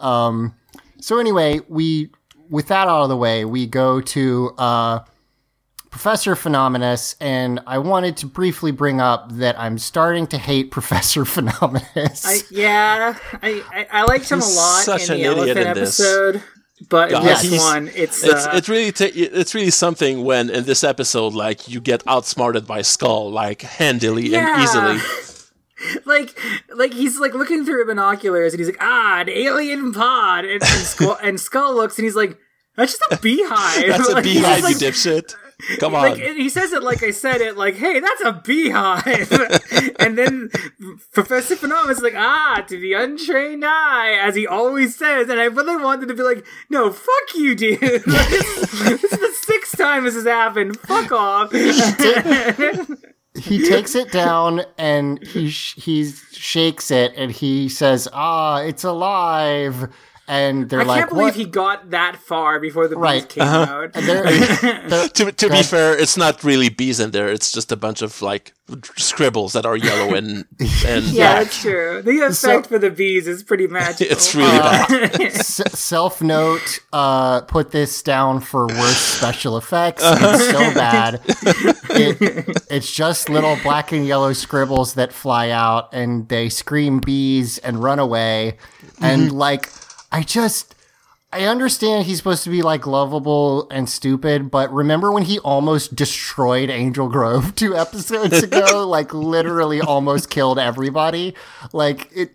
[0.00, 0.54] Um,
[1.00, 2.10] so, anyway, we,
[2.48, 5.00] with that out of the way, we go to uh,
[5.90, 7.16] Professor Phenomenus.
[7.20, 12.24] And I wanted to briefly bring up that I'm starting to hate Professor Phenomenus.
[12.24, 15.74] I, yeah, I, I, I liked him a lot such in the idiot elephant in
[15.74, 16.00] this.
[16.00, 16.42] episode,
[16.88, 20.64] but in this one, it's, It's uh, it's really ta- it's really something when in
[20.64, 24.98] this episode like you get outsmarted by Skull like handily and easily.
[26.04, 26.38] like
[26.74, 30.44] like he's like looking through binoculars and he's like ah an alien pod.
[30.44, 32.38] And, and, Skull, and Skull looks and he's like
[32.76, 33.88] that's just a beehive.
[33.88, 35.36] That's a Like, he's beehive, just you like, dipshit.
[35.78, 36.02] Come on.
[36.02, 39.30] like he says it like I said it like hey that's a beehive.
[39.98, 40.50] And then
[41.12, 45.28] Professor Phenomenus is like ah to the untrained eye as he always says.
[45.28, 47.80] And I really wanted to be like no fuck you dude.
[47.80, 50.78] This, this is the sixth time this has happened.
[50.80, 51.52] Fuck off
[53.38, 58.84] he takes it down and he sh- he shakes it and he says, "Ah, it's
[58.84, 59.88] alive."
[60.28, 63.28] And they're I like, can't believe "What?" he got that far before the bees Right.
[63.28, 63.90] came out.
[63.96, 64.22] And they're,
[64.88, 65.66] they're- to to be ahead.
[65.66, 67.28] fair, it's not really bees in there.
[67.28, 68.52] It's just a bunch of like
[68.96, 70.44] scribbles that are yellow and
[70.86, 71.44] and Yeah, black.
[71.44, 72.02] that's true.
[72.02, 74.06] The effect So- for the bees is pretty magical.
[74.12, 75.20] It's really bad.
[75.20, 80.00] S- self note, uh, put this down for worst special effects.
[80.06, 81.20] It's so bad.
[81.90, 87.58] It, it's just little black and yellow scribbles that fly out and they scream bees
[87.58, 88.58] and run away.
[89.00, 89.36] And mm-hmm.
[89.36, 89.70] like,
[90.10, 90.74] I just.
[91.32, 95.94] I understand he's supposed to be like lovable and stupid, but remember when he almost
[95.94, 98.84] destroyed Angel Grove two episodes ago?
[98.88, 101.36] like literally almost killed everybody.
[101.72, 102.32] Like it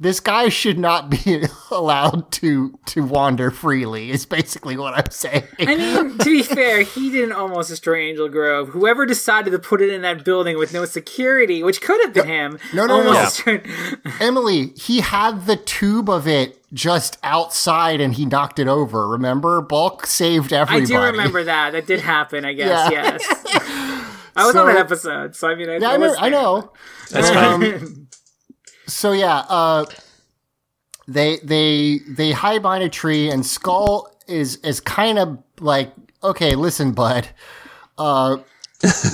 [0.00, 5.44] this guy should not be allowed to to wander freely is basically what i'm saying
[5.60, 8.68] I mean, to be fair, he didn't almost destroy Angel Grove.
[8.70, 12.26] Whoever decided to put it in that building with no security, which could have been
[12.26, 13.56] him, No, no, no, almost no.
[13.58, 19.06] destroyed- emily he had the tube of it just outside and he knocked it over
[19.08, 21.72] remember bulk saved everybody I do remember that.
[21.72, 23.18] That did happen, I guess, Yeah.
[23.20, 23.44] yes.
[24.36, 26.16] I was So- on an episode, so I mean, I, yeah, I I, know, was
[26.20, 26.72] I know
[27.10, 27.64] That's fine.
[27.74, 28.07] Um,
[28.88, 29.84] So yeah uh
[31.08, 36.54] they they they hide behind a tree and skull is is kind of like okay
[36.54, 37.28] listen bud
[37.96, 38.36] uh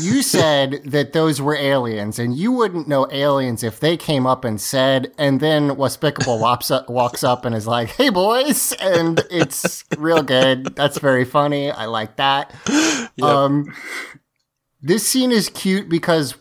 [0.00, 4.44] you said that those were aliens and you wouldn't know aliens if they came up
[4.44, 9.24] and said and then Waspicable walks up, walks up and is like hey boys and
[9.30, 10.74] it's real good.
[10.76, 11.70] That's very funny.
[11.70, 12.52] I like that.
[13.22, 13.72] Um
[14.82, 16.34] this scene is cute because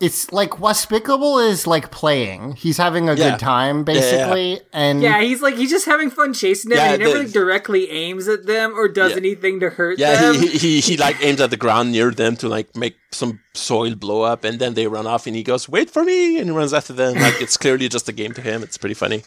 [0.00, 2.52] it's like Waspicable is like playing.
[2.56, 3.30] He's having a Yeah.
[3.30, 6.78] good time basically, and Yeah, he's like he's just having fun chasing them.
[6.78, 9.18] Yeah, and he never like, directly aims at them or does Yeah.
[9.18, 10.34] anything to hurt Yeah, them.
[10.36, 13.40] he, he he he like aims at the ground near them to like make some
[13.54, 16.46] soil blow up, and then they run off, and he goes, "Wait for me!" and
[16.48, 17.14] he runs after them.
[17.14, 18.62] Like it's clearly just a game to him.
[18.62, 19.22] It's pretty funny.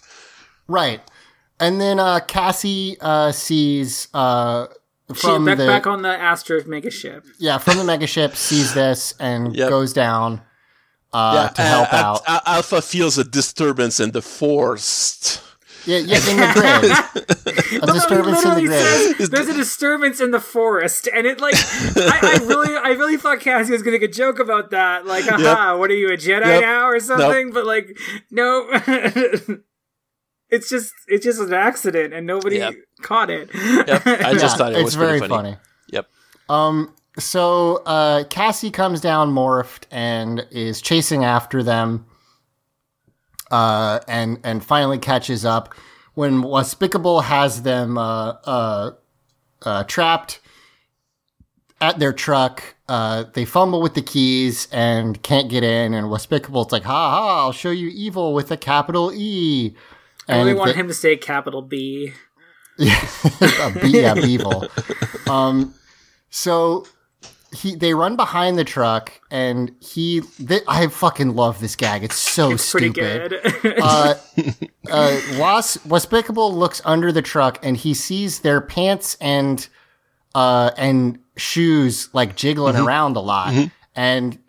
[0.67, 1.01] right.
[1.59, 4.65] And then uh, Cassie uh, sees uh,
[5.13, 7.23] She, back, the back on the Astro mega ship.
[7.37, 9.69] yeah from the megaship sees this and Yep.
[9.69, 10.41] goes down
[11.13, 12.21] uh, to help uh, out.
[12.27, 15.41] Al- Alpha feels a disturbance in the force.
[15.85, 17.83] yeah, yeah, in the grid.
[17.83, 19.17] A disturbance in the literally grid.
[19.17, 23.17] says there's a disturbance in the forest, and it like I, I really I really
[23.17, 26.17] thought Cassie was gonna make a joke about that, like, haha, what are you a
[26.17, 26.61] Jedi Yep.
[26.61, 27.51] now or something?
[27.51, 27.97] But like,
[28.31, 28.65] no,
[30.49, 32.75] it's just it's just an accident, and nobody Yep.
[33.01, 33.49] caught it.
[33.53, 35.57] Yep, I just thought it it's was very pretty funny.
[35.91, 36.07] Yep.
[37.19, 42.05] So uh, Cassie comes down morphed and is chasing after them,
[43.51, 45.75] uh, and and finally catches up
[46.15, 48.91] when Waspicable has them uh, uh,
[49.61, 50.39] uh, trapped
[51.79, 52.75] at their truck.
[52.89, 57.39] Uh, they fumble with the keys and can't get in, and Waspicable's like, "Ha ha!
[57.45, 59.75] I'll show you evil with a capital E."
[60.27, 62.13] I really the- him to say capital B.
[62.79, 64.69] a be- yeah, Beevil.
[65.29, 65.73] Um,
[66.29, 66.85] so
[67.53, 70.21] he they run behind the truck, and he.
[70.21, 72.03] Th- I fucking love this gag.
[72.03, 73.41] It's so Pretty stupid.
[73.61, 73.79] good.
[73.79, 74.15] Uh,
[74.89, 79.67] uh, Was Waspicable looks under the truck, and he sees their pants and
[80.35, 83.53] uh and shoes like jiggling around a lot,
[83.95, 84.39] and.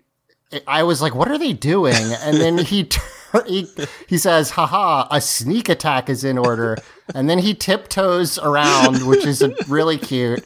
[0.69, 2.85] I was like, "What are they doing?" And then he
[3.33, 3.67] tur- he,
[4.07, 6.77] he says, "Haha, a sneak attack is in order."
[7.15, 10.45] And then he tiptoes around, which is really cute.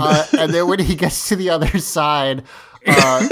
[0.00, 2.42] Uh, and then when he gets to the other side,
[2.86, 3.26] uh,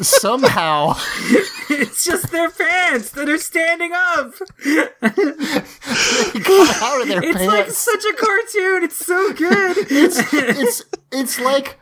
[0.00, 0.94] somehow
[1.70, 4.32] it's just their pants that are standing up.
[6.82, 7.46] out of their It's pants.
[7.46, 8.82] like such a cartoon.
[8.84, 9.76] It's so good.
[9.90, 11.78] it's it's it's like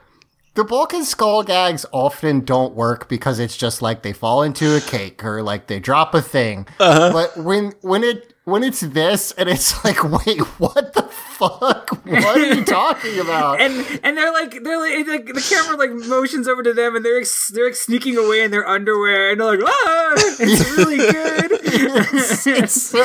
[0.54, 4.74] the Bulk and Skull gags often don't work because it's just like they fall into
[4.76, 6.66] a cake or like they drop a thing.
[6.80, 7.12] Uh-huh.
[7.12, 11.90] But when when it when it's this and it's like, wait, what the fuck?
[12.06, 13.60] What are you talking about?
[13.60, 17.04] and and they're like they're like, like the camera like motions over to them and
[17.04, 20.98] they're like, they're like sneaking away in their underwear and they're like ah it's really
[20.98, 23.04] good So,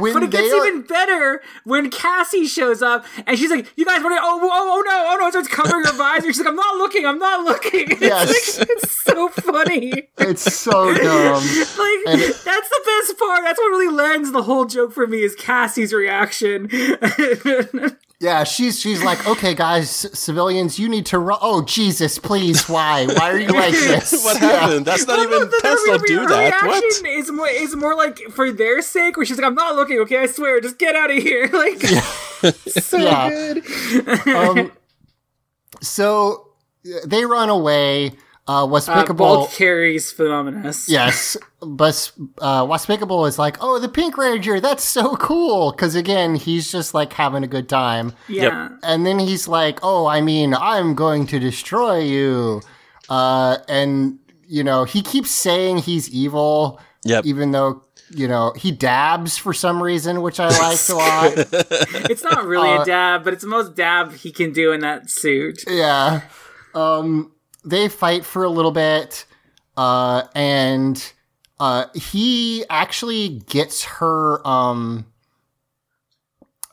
[0.00, 3.84] when but it gets are- even better when Cassie shows up and she's like you
[3.84, 4.48] guys want to oh, oh
[4.78, 7.18] oh no oh no so it's covering her visor she's like I'm not looking I'm
[7.18, 8.58] not looking it's, Yes.
[8.58, 11.34] like, it's so funny it's so dumb.
[11.44, 15.22] like And- that's the best part that's what really lands the whole joke for me
[15.22, 16.68] is Cassie's reaction
[18.20, 21.38] Yeah, she's she's like, okay, guys, civilians, you need to run.
[21.40, 23.06] Oh Jesus, please, why?
[23.06, 24.24] Why are you like this?
[24.24, 24.84] What happened?
[24.86, 26.66] That's not Well, even no, the- pants her- don't do her that.
[26.66, 26.82] What?
[26.82, 30.00] reaction Is more is more like for their sake, where she's like, "I'm not looking,
[30.00, 30.18] okay?
[30.18, 31.80] I swear, just get out of here." Like,
[32.82, 33.28] so Yeah.
[33.30, 34.28] good.
[34.34, 34.72] um,
[35.80, 36.48] so
[37.06, 38.12] they run away.
[38.48, 39.16] Uh, Uh, Waspicable.
[39.18, 40.88] Bulk carries Phenomenus.
[40.88, 45.70] yes, but uh, Waspicable is like, oh, the Pink Ranger, that's so cool.
[45.72, 48.14] Because again, he's just like having a good time.
[48.26, 48.70] yeah.
[48.82, 52.62] And then he's like, oh, I mean, I'm going to destroy you.
[53.10, 57.26] Uh, and, you know, he keeps saying he's evil, Yep.
[57.26, 61.32] even though, you know, he dabs for some reason, which I liked a lot.
[62.10, 64.80] It's not really Uh, a dab, but it's the most dab he can do in
[64.80, 65.64] that suit.
[65.68, 66.22] Yeah.
[66.74, 67.32] Um,
[67.64, 69.24] they fight for a little bit,
[69.76, 71.12] uh, and
[71.60, 74.46] uh, he actually gets her.
[74.46, 75.06] Um,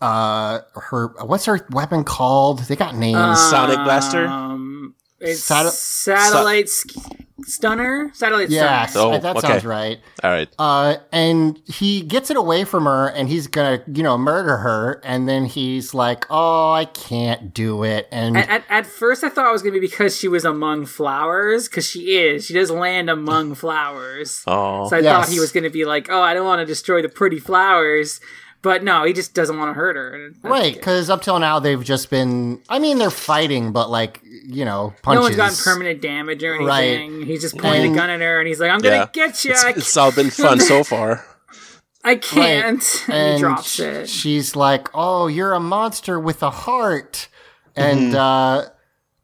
[0.01, 2.59] uh, her what's her weapon called?
[2.59, 3.39] They got names.
[3.49, 4.27] Sonic Blaster?
[4.27, 6.95] Um, it's Sat- satellite sk-
[7.43, 8.11] stunner.
[8.13, 9.15] Satellite yes, stunner.
[9.15, 9.47] Oh, that okay.
[9.47, 9.99] sounds right.
[10.23, 10.47] All right.
[10.57, 15.01] Uh, and he gets it away from her, and he's gonna, you know, murder her.
[15.03, 19.29] And then he's like, "Oh, I can't do it." And At, at, at first, I
[19.29, 22.45] thought it was going to be because she was among flowers, because she is.
[22.45, 24.43] She does land among flowers.
[24.47, 24.87] Oh.
[24.89, 25.25] So I Yes.
[25.25, 27.39] thought he was going to be like, oh, I don't want to destroy the pretty
[27.39, 28.19] flowers.
[28.65, 30.29] But no, he just doesn't want to hurt her.
[30.33, 32.61] That's right, because up till now they've just been.
[32.67, 35.17] I mean, they're fighting, but like, you know, punches.
[35.19, 36.67] No one's gotten permanent damage or anything.
[36.67, 36.97] Right.
[36.99, 37.25] anything.
[37.27, 39.05] He's just pointing And- a gun at her and he's like, I'm going Yeah.
[39.05, 39.51] to get you.
[39.51, 41.23] It's, it's all been fun so far.
[42.03, 42.83] I can't.
[43.07, 44.09] And, and he drops it.
[44.09, 47.27] She's like, "Oh, you're a monster with a heart,"
[47.75, 48.15] and Mm-hmm.
[48.15, 48.65] uh,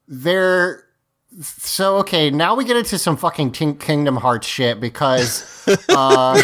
[0.07, 0.83] they're
[1.39, 2.29] so okay.
[2.29, 6.35] Now we get into some fucking King- Kingdom Hearts shit because uh,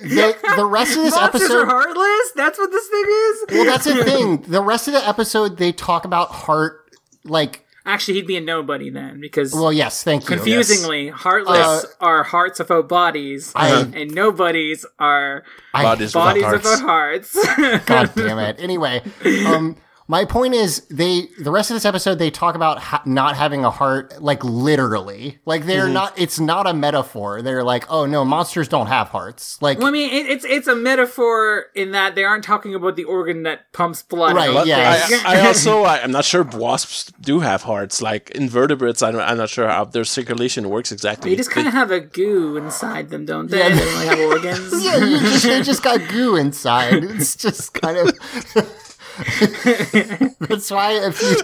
[0.00, 1.66] the the rest of this Monsters are episode.
[1.66, 2.32] heartless?
[2.34, 3.44] That's what this thing is?
[3.50, 4.42] Well, that's the thing.
[4.42, 6.90] The rest of the episode, they talk about heart,
[7.24, 7.60] like.
[7.86, 10.26] Actually, he'd be a nobody then because Well, yes, thank you.
[10.28, 15.44] confusingly, heartless Uh, are hearts without bodies I- and nobodies are
[15.74, 17.36] I- Bodies bodies without without hearts.
[17.46, 17.84] hearts.
[17.84, 18.56] God damn it.
[18.58, 19.02] Anyway,
[19.46, 19.76] um,
[20.06, 23.64] My point is, they the rest of this episode they talk about ha- not having
[23.64, 25.92] a heart, like literally, like they're Mm-hmm.
[25.94, 26.18] not.
[26.18, 27.40] It's not a metaphor.
[27.40, 29.60] They're like, oh no, monsters don't have hearts.
[29.62, 32.96] Like, Well, I mean, it, it's it's a metaphor in that they aren't talking about
[32.96, 34.36] the organ that pumps blood.
[34.36, 35.06] Right, I yeah.
[35.24, 38.02] I, I also I, I'm not sure wasps do have hearts.
[38.02, 41.30] Like invertebrates, I don't, I'm not sure how their circulation works exactly.
[41.30, 43.58] They just kind of have a goo inside them, don't they?
[43.58, 43.68] Yeah.
[43.70, 44.84] They don't really have organs.
[44.84, 47.04] yeah, you just, they just got goo inside.
[47.04, 48.80] It's just kind of.
[50.40, 51.36] That's why if you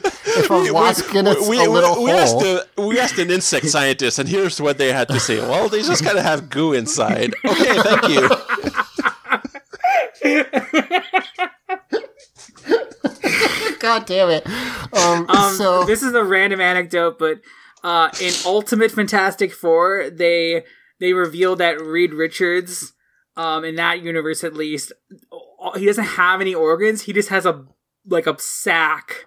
[0.42, 4.18] if a wasp gets we, a little we asked hole, we asked an insect scientist,
[4.18, 5.38] and here's what they had to say.
[5.38, 7.34] Well, they just kind of have goo inside.
[7.44, 8.28] Okay, thank you.
[13.78, 14.46] God damn it!
[14.92, 17.40] Um, Um, so this is a random anecdote, but
[17.84, 20.64] uh, in Ultimate Fantastic Four, they
[20.98, 22.92] they reveal that Reed Richards,
[23.36, 24.92] um, in that universe at least,
[25.76, 27.02] he doesn't have any organs.
[27.02, 27.64] He just has a
[28.06, 29.26] like a sack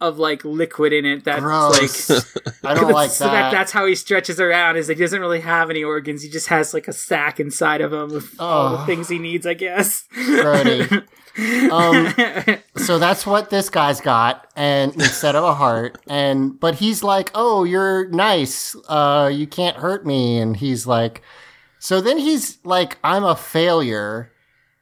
[0.00, 2.10] of like liquid in it that's gross.
[2.10, 3.32] like I don't like so that.
[3.32, 6.28] that that's how he stretches around is that he doesn't really have any organs he
[6.28, 8.84] just has like a sack inside of him with all the Oh.
[8.86, 10.04] things he needs i guess
[11.70, 12.12] um,
[12.76, 17.30] so that's what this guy's got, and instead of a heart, and but he's like,
[17.34, 18.76] "Oh, you're nice.
[18.88, 21.22] Uh, you can't hurt me." And he's like,
[21.78, 24.31] so then he's like, "I'm a failure."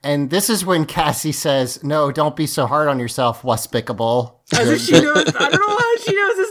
[0.02, 4.68] And this is when Cassie says, "No, don't be so hard on yourself, Waspicable." As
[4.70, 6.50] if she knows, I don't know how she knows his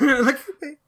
[0.00, 0.24] name.
[0.24, 0.38] like,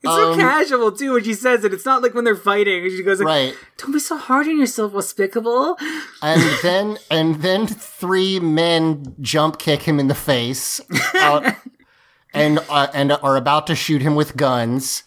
[0.03, 1.74] it's so Um, casual too when she says it.
[1.74, 2.88] It's not like when they're fighting.
[2.91, 3.55] She goes like, Right.
[3.78, 5.76] "Don't be so hard on yourself, Despicable."
[6.22, 10.80] and then and then three men jump kick him in the face
[11.16, 11.45] out,
[12.32, 15.03] and uh, and are about to shoot him with guns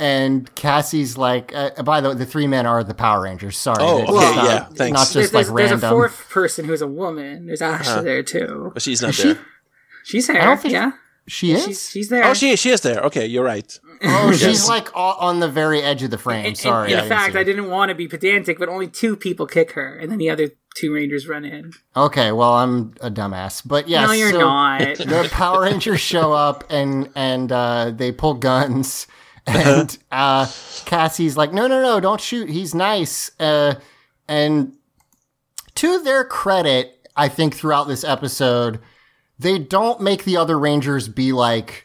[0.00, 3.78] and Cassie's like uh, by the way the three men are the Power Rangers sorry
[3.80, 4.78] Oh, okay, not, yeah, thanks.
[4.78, 7.46] not There's, just like there's, there's a fourth person who's a woman.
[7.46, 8.02] There's Ashley Uh-huh.
[8.02, 8.70] there too.
[8.74, 9.22] But she's not Is she?
[9.34, 9.38] there.
[10.04, 10.40] She's there.
[10.42, 10.92] I don't think- yeah,
[11.26, 12.24] she is she's she's there.
[12.24, 13.00] Oh, she she is there.
[13.02, 13.78] Okay, you're right.
[14.02, 17.02] oh she's like o- on the very edge of the frame In- sorry In, I
[17.04, 19.94] in didn't fact, I didn't want to be pedantic, but only two people kick her,
[19.96, 21.72] and then the other two Rangers run in.
[21.96, 24.80] okay well I'm a dumbass but yeah no, you're so- not.
[24.98, 29.06] the Power Rangers show up and and uh, they pull guns,
[29.46, 30.46] and uh,
[30.86, 32.48] Cassie's like, "No, no, no, don't shoot.
[32.48, 33.74] He's nice." Uh,
[34.28, 34.74] and
[35.76, 38.80] to their credit, I think throughout this episode,
[39.38, 41.82] they don't make the other Rangers be like.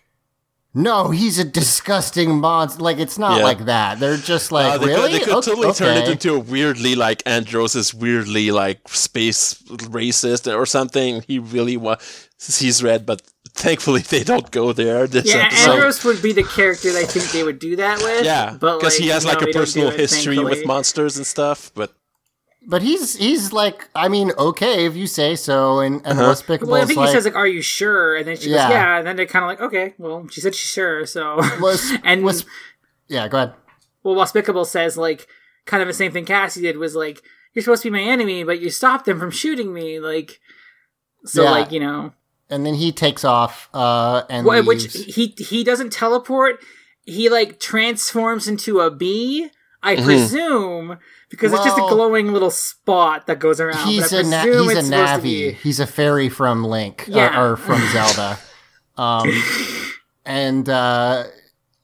[0.72, 2.84] No, he's a disgusting monster.
[2.84, 3.43] Like it's not Yeah.
[3.43, 3.99] like that.
[3.99, 5.01] They're just like Uh, they really.
[5.01, 8.88] could, they could Okay- totally turn it into a weirdly like Andros is weirdly like
[8.88, 11.24] space racist or something.
[11.28, 11.97] He really was.
[12.60, 13.24] He's red, but
[13.60, 15.05] thankfully they don't go there.
[15.07, 15.72] This yeah, episode.
[15.72, 18.26] Andros would be the character I think they would do that with.
[18.26, 21.26] Yeah, but because he has no, like they a personal it, history with monsters and
[21.28, 21.72] stuff.
[21.76, 21.93] But
[22.68, 26.30] But he's he's like, I mean, okay if you say so, and and Uh-huh.
[26.32, 28.68] Despicable's Well, I think like, he says like, "Are you sure?" And then she Yeah.
[28.68, 31.36] goes, "Yeah." And then they're kind of like, "Okay, well, she said she's sure." So,
[31.62, 32.45] was and was
[33.07, 33.28] yeah.
[33.28, 33.53] Go ahead.
[34.03, 35.28] well, Despicable says like
[35.66, 37.22] kind of the same thing Cassie did was like,
[37.53, 40.39] "You're supposed to be my enemy, but you stopped them from shooting me." Like,
[41.26, 41.51] so Yeah.
[41.51, 42.14] like you know,
[42.50, 46.60] and then he takes off uh and Wh- which he he doesn't teleport.
[47.06, 49.50] He like transforms into a bee.
[49.82, 50.97] I presume
[51.30, 51.93] because it's just a Mm-hmm.
[51.95, 53.88] Glowing little spot that goes around.
[53.88, 57.08] he's but I a na- he's a supposed navi be- he's a fairy from link
[57.08, 57.41] uh, Yeah.
[57.41, 58.38] or from zelda
[58.97, 59.32] um
[60.26, 61.24] and uh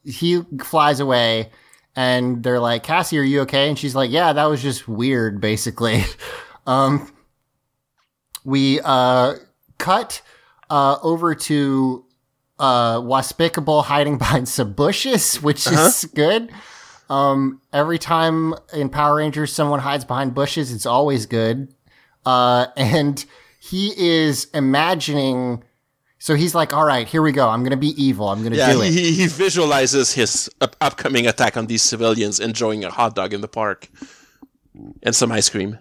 [0.03, 1.51] he flies away
[1.95, 5.39] and they're like cassie are you okay and she's like yeah that was just weird
[5.39, 6.03] basically
[6.67, 7.09] um
[8.43, 9.35] we uh
[9.77, 10.21] cut
[10.69, 12.05] uh over to
[12.59, 16.51] uh Waspicable hiding behind some bushes, which is good.
[17.09, 21.73] Um every time in Power Rangers someone hides behind bushes, it's always good.
[22.25, 23.23] Uh and
[23.59, 25.63] he is imagining
[26.25, 27.47] so he's like, all right, here we go.
[27.47, 28.29] I'm going to be evil.
[28.29, 28.93] I'm going to yeah, do he, it.
[28.93, 33.41] he he visualizes his up- upcoming attack on these civilians enjoying a hot dog in
[33.41, 33.89] the park
[35.03, 35.77] and some ice cream.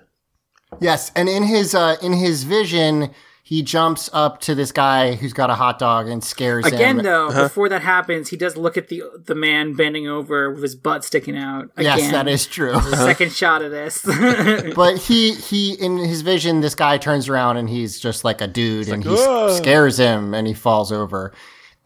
[0.80, 3.11] Yes, and in his uh, in his vision,
[3.47, 7.05] he jumps up to this guy who's got a hot dog and scares Again, him.
[7.05, 7.42] though, Uh-huh.
[7.42, 11.05] before that happens, he does look at the the man bending over with his butt
[11.05, 11.64] sticking out.
[11.76, 11.99] Again.
[11.99, 12.72] yes, that is true.
[12.72, 14.01] the second shot of this.
[14.74, 18.47] but he he in his vision, this guy turns around and he's just like a
[18.49, 21.32] dude, and he "Whoa." scares him, and he falls over.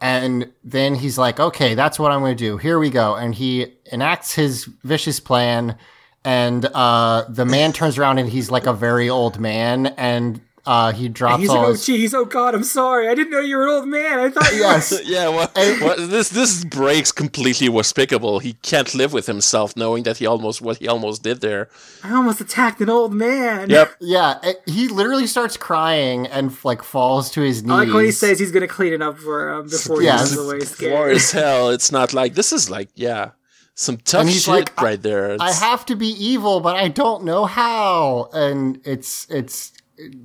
[0.00, 2.56] And then he's like, "Okay, that's what I'm going to do.
[2.56, 5.76] Here we go." And he enacts his vicious plan.
[6.24, 10.93] And uh, the man turns around and he's like a very old man, and uh,
[10.93, 13.09] he drops He's all like, oh his- jeez, oh god, I'm sorry.
[13.09, 14.19] I didn't know you were an old man.
[14.21, 15.01] I thought you yes.
[15.05, 18.43] Yeah, well, well, this this breaks completely Waspicable.
[18.43, 21.69] He can't live with himself knowing that he almost what he almost did there.
[22.05, 23.71] I almost attacked an old man.
[23.71, 23.89] Yep.
[24.01, 27.73] Yeah, it- he literally starts crying and like falls to his knees.
[27.73, 30.19] I like when he says he's gonna clean it up for him before Yeah, he
[30.19, 31.16] goes it's away scared.
[31.16, 31.71] as hell.
[31.71, 33.31] It's not like this is like yeah,
[33.75, 35.37] some tough And he's shit like, right there.
[35.41, 38.29] I have to be evil, but I don't know how.
[38.35, 39.73] And it's it's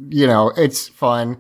[0.10, 1.38] you know it's fun.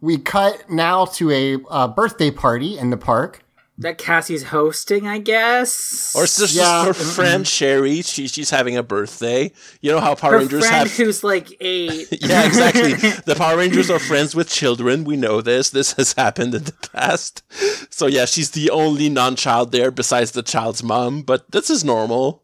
[0.00, 3.40] We cut now to a uh, birthday party in the park.
[3.76, 6.12] That Cassie's hosting, I guess.
[6.14, 6.84] Or it's just, Yeah.
[6.84, 8.02] her friend Sherry.
[8.02, 9.50] She, she's having a birthday.
[9.80, 10.96] You know how Power her Rangers friend have.
[10.96, 12.06] who's like eight.
[12.22, 12.92] yeah, exactly.
[13.26, 15.02] the Power Rangers are friends with children.
[15.02, 15.70] We know this.
[15.70, 17.42] This has happened in the past.
[17.90, 21.22] So yeah, she's the only non-child there besides the child's mom.
[21.22, 22.43] But this is normal.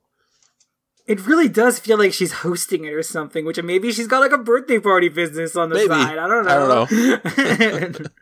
[1.11, 4.31] It really does feel like she's hosting it or something, which maybe she's got like
[4.31, 5.89] a birthday party business on the Maybe.
[5.89, 6.19] side.
[6.19, 6.87] I don't know.
[6.87, 7.89] I know.
[7.89, 8.07] don't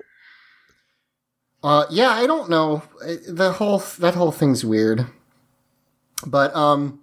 [1.63, 2.83] Uh, yeah, I don't know.
[3.29, 5.07] The whole that whole thing's weird.
[6.27, 7.01] But um,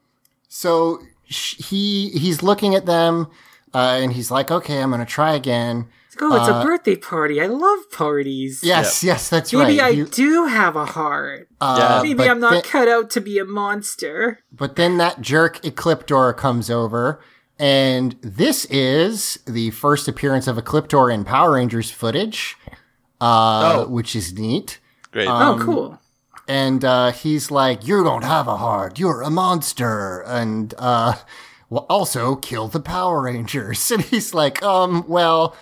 [0.48, 3.28] so sh- he he's looking at them,
[3.74, 5.88] uh, and he's like, "Okay, I'm gonna try again."
[6.22, 7.42] Oh, it's Uh, a birthday party.
[7.42, 8.62] I love parties.
[8.64, 9.68] Yes, yes, that's Maybe right.
[9.68, 11.48] Maybe I You- do have a heart.
[11.62, 14.40] uh, Maybe I'm not thi- cut out to be a monster.
[14.52, 17.20] But then that jerk Ecliptor comes over,
[17.60, 22.58] and this is the first appearance of Ecliptor in Power Rangers footage,
[23.22, 23.88] uh, Oh.
[23.88, 24.80] which is neat.
[25.12, 25.28] Great.
[25.28, 26.00] Um, oh, cool.
[26.48, 29.00] And uh, he's like, "You don't have a heart.
[29.00, 31.14] You're a monster." And uh,
[31.70, 33.90] well, also kill the Power Rangers.
[33.92, 35.56] And he's like, "Um, well."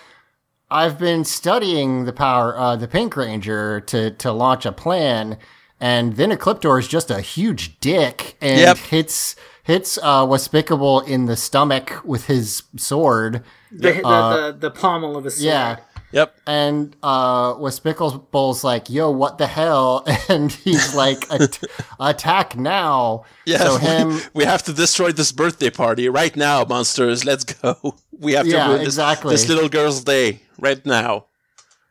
[0.70, 5.38] I've been studying the power, uh, the Pink Ranger to to launch a plan,
[5.80, 8.76] and then Ecliptor is just a huge dick and Yep.
[8.78, 13.42] hits hits uh, Waspicable in the stomach with his sword.
[13.72, 15.46] The, the, the, the pommel of his sword.
[15.46, 15.76] uh, Yeah,
[16.18, 16.34] yep.
[16.46, 21.58] and uh, Waspicable's like, "Yo, what the hell?" And he's like, At-
[22.00, 23.58] "Attack now!" Yeah.
[23.66, 27.24] So him, we have to destroy this birthday party right now, monsters.
[27.24, 27.74] Let's go.
[28.26, 29.32] We have to Yeah, ruin this, exactly.
[29.34, 31.26] this little girl's day right now.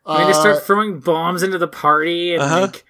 [0.06, 2.62] I mean, they uh, start throwing bombs into the party, and Uh-huh.
[2.62, 2.86] like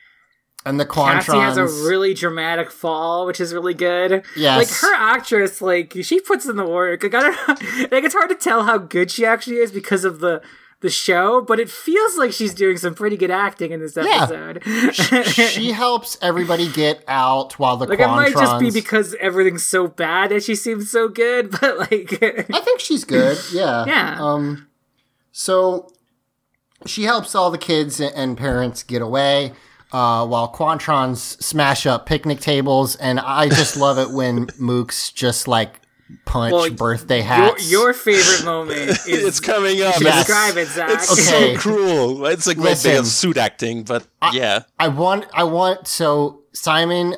[0.65, 4.23] and the Cassie has a really dramatic fall, which is really good.
[4.38, 4.57] Yes.
[4.57, 7.03] like her actress, like she puts in the work.
[7.03, 10.05] Like I don't know, like it's hard to tell how good she actually is because
[10.05, 10.41] of the
[10.84, 14.61] the show, but it feels like she's doing some pretty good acting in this episode.
[14.63, 14.84] Yeah.
[14.84, 15.25] episode.
[15.25, 17.89] she helps everybody get out while the Quantrons.
[17.89, 21.79] like it might just be because everything's so bad that she seems so good, but
[21.79, 23.39] like I think she's good.
[23.53, 23.86] Yeah.
[23.86, 24.17] Yeah.
[24.19, 24.67] Um.
[25.31, 25.91] So
[26.86, 29.53] she helps all the kids and parents get away.
[29.91, 35.47] Uh, while Quantrons smash up picnic tables, and I just love it when Mooks just
[35.47, 35.79] like
[36.26, 37.72] punch Well, birthday your, hats.
[37.72, 39.99] your favorite moment is it's coming up.
[39.99, 40.26] Yes.
[40.28, 40.89] describe it, Zach.
[40.91, 41.56] It's Okay.
[41.56, 42.26] so cruel.
[42.28, 42.97] It's a great bit Listen.
[42.97, 44.64] of suit acting, but yeah.
[44.80, 45.88] I want, I want.
[45.88, 47.16] So Simon,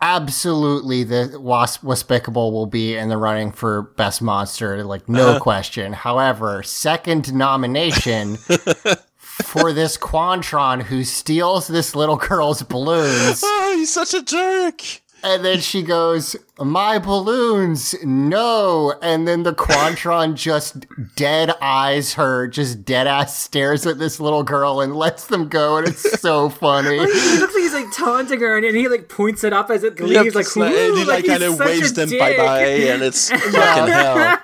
[0.00, 5.40] absolutely, the Wasp Waspicable will be in the running for best monster, like no Uh-huh.
[5.40, 5.92] question.
[5.92, 8.36] However, second nomination
[9.16, 14.82] for this Quantron who steals this little girl's balloons, Oh, he's such a jerk.
[15.22, 22.46] And then she goes, "My balloons, no!" And then the Quantron just dead eyes her,
[22.48, 26.48] just dead ass stares at this little girl and lets them go, and it's so
[26.50, 26.98] funny.
[26.98, 29.84] He looks like he's like taunting her, and then he like points it up as
[29.84, 32.36] it Yep, leaves, like, it's like- and he like he's kind of waves them bye
[32.36, 33.52] bye, and it's fucking
[33.92, 34.38] hell.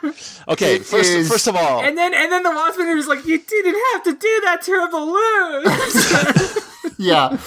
[0.49, 3.39] Okay, first, is- first of all, And then and then the Waspman is like, "You
[3.39, 5.65] didn't have to do that to her balloon."
[6.99, 7.39] yeah.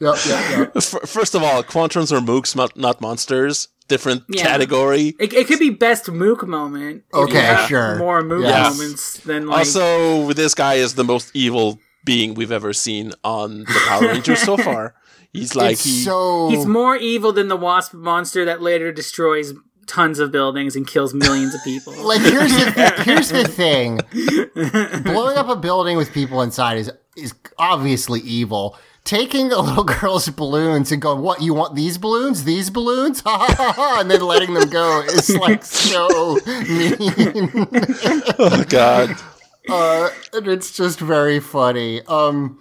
[0.00, 0.82] Yep, yep, yep.
[0.82, 3.68] first of all, Quantrons are mooks, not, not monsters.
[3.88, 4.42] Different Yeah.
[4.42, 5.14] category.
[5.20, 7.04] it, it could be best Mook moment.
[7.14, 7.96] Okay, sure.
[7.96, 8.76] More Mook Yes.
[8.76, 9.58] moments than like.
[9.58, 14.40] Also, this guy is the most evil being we've ever seen on the Power Rangers
[14.40, 14.94] so far.
[15.32, 16.02] He's like he.
[16.02, 19.52] so He's more evil than the Wasp monster that later destroys
[19.86, 21.92] tons of buildings and kills millions of people.
[22.02, 24.00] like here's the here's the thing.
[25.04, 28.76] Blowing up a building with people inside is is obviously evil.
[29.06, 31.74] Taking a little girl's balloons and going, "What you want?
[31.76, 32.44] These balloons?
[32.44, 33.72] These balloons?" Ha ha ha!
[33.72, 36.96] ha," And then letting them go is like so mean.
[38.38, 39.16] oh God.
[39.68, 42.02] uh, and it's just very funny.
[42.02, 42.60] Um,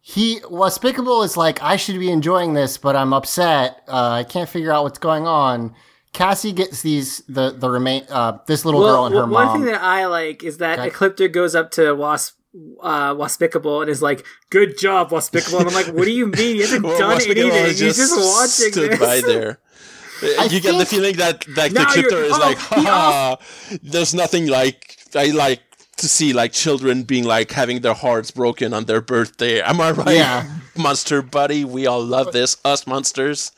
[0.00, 3.82] he Waspicable is like, I should be enjoying this, but I'm upset.
[3.88, 5.74] Uh, I can't figure out what's going on.
[6.12, 9.48] Cassie gets these the the remain uh, this little girl and her one mom.
[9.48, 10.90] One thing that I like is that Okay.
[10.90, 12.38] Ecliptor goes up to Wasp,
[12.80, 16.56] uh, Waspicable and is like, "Good job, Waspicable." And I'm like, "What do you mean?
[16.56, 17.66] He hasn't Well, done anything.
[17.66, 19.60] He's just watching stood this." by there.
[20.22, 23.36] Uh, you get the feeling that like the you're- is oh, like, ha,
[23.82, 25.60] there's nothing like I like
[25.98, 29.60] to see like children being like having their hearts broken on their birthday.
[29.60, 30.16] Am I right?
[30.16, 30.58] Yeah.
[30.76, 32.56] Monster buddy, we all love this.
[32.64, 33.52] Us monsters.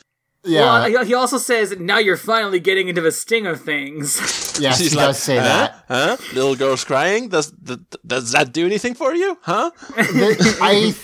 [0.49, 4.16] Yeah, Well, he- he also says, "Now you're finally getting into the sting of things."
[4.61, 5.42] yes, he She's does say huh?
[5.44, 5.84] that.
[5.88, 6.16] Huh?
[6.34, 7.28] Little girls crying.
[7.28, 9.38] Does th- does that do anything for you?
[9.42, 9.70] Huh?
[9.96, 10.94] The- I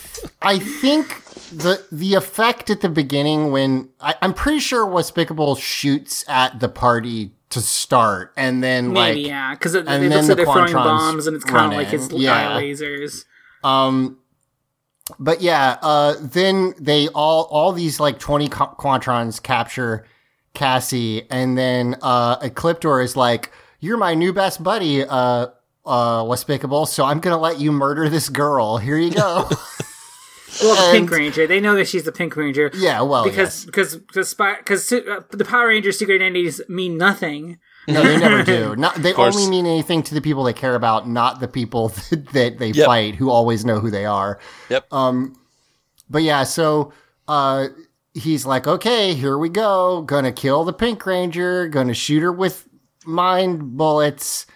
[0.42, 1.22] I think
[1.52, 6.68] the the effect at the beginning when I, I'm pretty sure Wespicable shoots at the
[6.68, 10.36] party to start, and then Maybe like yeah, because it, it then looks the like
[10.46, 12.16] they're throwing bombs, and it's kind of like his in.
[12.20, 12.56] Yeah.
[12.56, 13.24] eye lasers.
[13.62, 14.18] Um,
[15.18, 20.06] but yeah, uh, then they all all these like twenty qu- quantrons capture
[20.54, 25.48] Cassie, and then uh, Ecliptor is like, "You're my new best buddy, uh,
[25.86, 28.78] uh, Wespicable, so I'm gonna let you murder this girl.
[28.78, 29.48] Here you go."
[30.62, 31.46] Well, the And- Pink Ranger.
[31.48, 32.70] They know that she's the Pink Ranger.
[32.74, 37.58] yeah, well, because because because because uh, the Power Rangers' secret identities mean nothing.
[37.86, 37.94] Yes.
[37.94, 38.76] no, they never do.
[38.78, 42.26] Not they only mean anything to the people they care about, not the people that,
[42.32, 42.86] that they Yep.
[42.86, 44.38] fight, who always know who they are.
[44.70, 44.92] Yep.
[44.92, 45.36] Um,
[46.10, 46.92] But yeah, so
[47.28, 47.68] uh
[48.14, 50.02] he's like, okay, here we go.
[50.02, 52.68] Gonna kill the Pink Ranger, gonna shoot her with
[53.06, 54.46] mind bullets.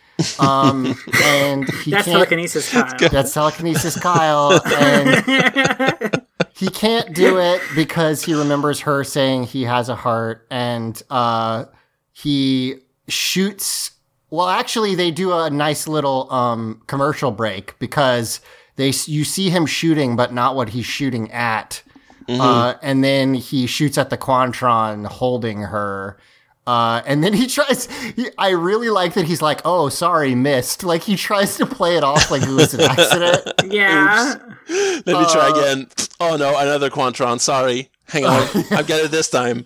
[0.41, 0.87] Um
[1.24, 3.09] and he That's can't telekinesis, Kyle.
[3.11, 6.22] that's telekinesis Kyle and
[6.55, 11.66] he can't do it because he remembers her saying he has a heart and uh
[12.12, 12.76] he
[13.09, 13.93] shoots
[14.31, 18.41] well actually they do a nice little um commercial break because
[18.77, 21.83] they you see him shooting but not what he's shooting at
[22.29, 26.19] uh and then he shoots at the quantron holding her
[26.67, 27.87] uh, and then he tries.
[28.13, 31.97] He, I really like that he's like, "Oh, sorry, missed." Like he tries to play
[31.97, 33.55] it off like it was an accident.
[33.73, 34.35] yeah,
[34.69, 35.89] Let me Uh, try again.
[36.21, 37.41] Oh no, another Quantron.
[37.41, 37.89] Sorry.
[38.09, 38.43] Hang on.
[38.71, 39.65] I've got it this time.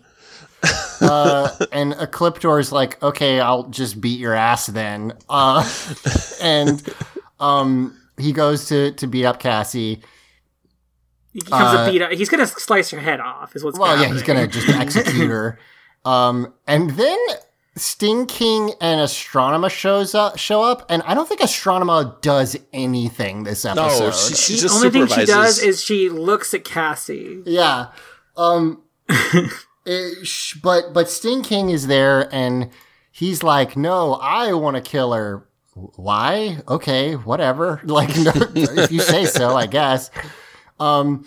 [1.72, 5.12] and Ecliptor's like, okay, I'll just beat your ass then.
[5.28, 5.68] Uh,
[6.42, 6.82] and
[7.40, 10.02] um, he goes to to beat up Cassie.
[11.32, 12.18] he becomes Uh, a beat.
[12.18, 13.56] He's gonna slice her head off.
[13.56, 14.12] Is what's Well, yeah, happening.
[14.14, 15.58] he's gonna just execute her.
[16.04, 17.16] Um, and then
[17.76, 23.44] Sting King and Astronema shows up, show up, and I don't think Astronema does anything
[23.44, 24.06] this episode.
[24.06, 27.40] No, she, she The just only thing she does is she looks at Cassie.
[27.46, 27.92] Yeah.
[28.36, 28.82] Um
[30.62, 32.70] but but Sting King is there and
[33.10, 36.58] he's like, "No, I want to kill her." Why?
[36.68, 37.80] Okay, whatever.
[37.86, 40.10] Like no, if you say so, I guess.
[40.78, 41.26] Um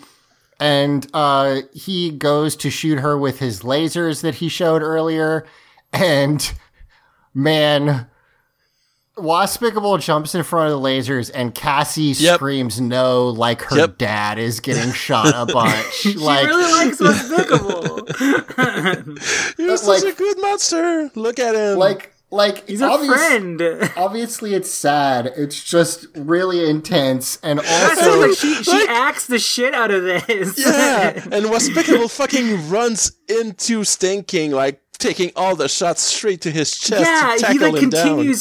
[0.58, 5.46] and uh he goes to shoot her with his lasers that he showed earlier
[5.92, 6.52] and
[7.34, 8.06] man
[9.16, 12.34] Waspicable jumps in front of the lasers and Cassie Yep.
[12.36, 13.98] screams no like her Yep.
[13.98, 15.92] dad is getting shot a bunch.
[15.94, 18.06] She like really likes Despicable.
[19.58, 21.10] You're such like- a good monster.
[21.14, 21.78] Look at him.
[21.78, 23.62] like like He's a obvious- friend.
[23.96, 29.72] obviously it's sad it's just really intense and also like she she acts the shit
[29.74, 30.58] out of this.
[30.58, 36.50] yeah, and Waspicable fucking runs into Sting King, like taking all the shots straight to
[36.50, 38.34] his chest yeah, to tackle he like him down.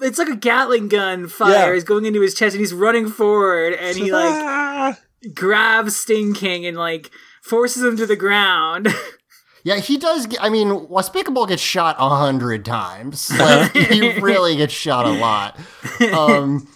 [0.00, 1.72] It's like a Gatling gun fire Yeah.
[1.72, 4.98] is going into his chest, and he's running forward, and he like Ah!
[5.34, 7.10] grabs Sting King and like
[7.42, 8.88] forces him to the ground.
[9.64, 14.54] yeah he does get, i mean Waspicable gets shot a hundred times like he really
[14.56, 15.58] gets shot a lot
[16.12, 16.68] um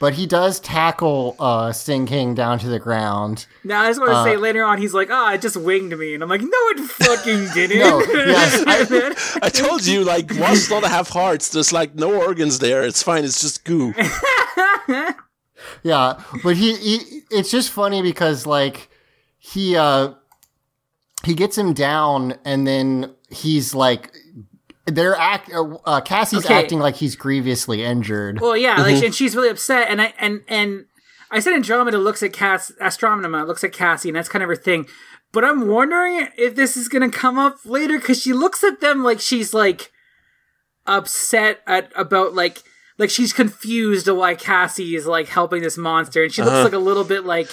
[0.00, 4.12] but he does tackle uh sting king down to the ground now I just want
[4.12, 6.40] to Uh, say later on, he's like, "Ah, it just winged me," and I'm like,
[6.42, 8.64] "No, it fucking didn't." No, yes,
[9.42, 11.48] I told you, like, wasps don't have hearts.
[11.50, 12.82] There's like no organs there.
[12.82, 13.24] It's fine.
[13.24, 13.92] It's just goo.
[15.82, 18.88] Yeah, but he, he it's just funny because like
[19.38, 20.14] he uh
[21.24, 24.14] he gets him down and then he's like
[24.90, 26.54] they're act uh, uh, Cassie's Okay.
[26.54, 28.40] acting like he's grievously injured.
[28.40, 30.86] Well, yeah, like, and she's really upset, and I and and
[31.30, 34.56] I said Andromeda looks at Cass, Astronema looks at Cassie, and that's kind of her
[34.56, 34.86] thing.
[35.32, 39.02] But I'm wondering if this is gonna come up later because she looks at them
[39.04, 39.92] like she's like
[40.86, 42.62] upset at about like
[42.96, 46.72] like she's confused of why Cassie is like helping this monster, and she looks like
[46.72, 47.48] a little bit like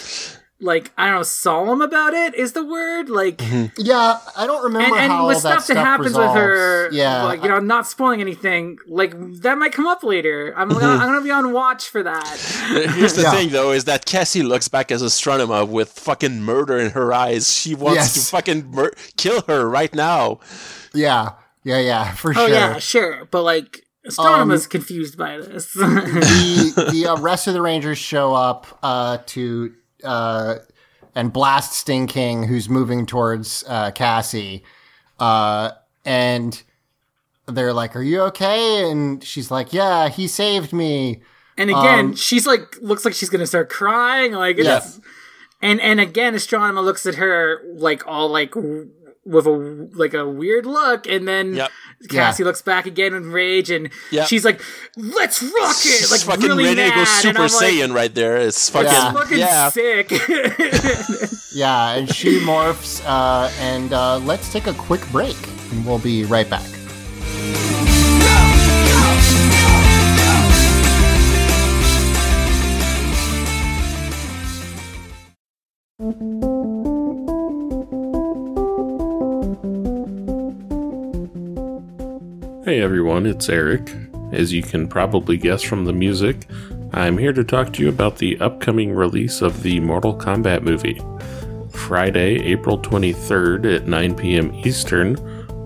[0.61, 3.41] like I don't know solemn about it is the word like.
[3.77, 6.33] Yeah, I don't remember And, how and with all that stuff that stuff happens resolves.
[6.35, 10.53] with her, Yeah, like you know, not spoiling anything, like that might come up later.
[10.55, 12.27] I'm gonna, I'm gonna be on watch for that.
[12.95, 13.31] Here's the Yeah.
[13.31, 17.51] thing, though, is that Cassie looks back as Astronema with fucking murder in her eyes.
[17.53, 18.13] She wants Yes.
[18.13, 20.39] to fucking mur- kill her right now.
[20.93, 21.31] yeah,
[21.63, 22.49] yeah, yeah, for Oh sure.
[22.49, 25.73] yeah, sure, but like Astronema's confused by this.
[25.73, 29.73] the the uh, rest of the Rangers show up uh, to
[30.05, 30.59] uh,
[31.15, 34.63] and blast Sting King, who's moving towards uh, Cassie,
[35.19, 35.71] uh,
[36.05, 36.61] and
[37.47, 41.21] they're like, "Are you okay?" And she's like, "Yeah, he saved me."
[41.57, 44.33] And again, Um, she's like looks like she's gonna start crying.
[44.33, 44.81] Like Yeah.
[45.61, 48.53] and and again, Astronema looks at her like all like
[49.25, 51.71] with a like a weird look, and then Yep.
[52.09, 54.27] Cassie looks back again in rage, and Yep.
[54.27, 54.61] she's like,
[54.95, 57.51] "Let's rock it!" It's Like fucking really ready mad, to go and Super I'm like,
[57.51, 58.37] Saiyan right there.
[58.37, 59.13] It's fucking Yeah.
[59.13, 59.69] fucking yeah.
[59.69, 60.11] sick.
[61.55, 63.01] Yeah, and she morphs.
[63.05, 65.37] Uh, and uh, let's take a quick break,
[65.71, 66.67] and we'll be right back.
[82.65, 83.93] Hey everyone, it's Eric.
[84.31, 86.47] As you can probably guess from the music,
[86.93, 90.99] I'm here to talk to you about the upcoming release of the Mortal Kombat movie.
[91.77, 94.51] Friday, April 23rd at 9 p.m.
[94.65, 95.15] Eastern,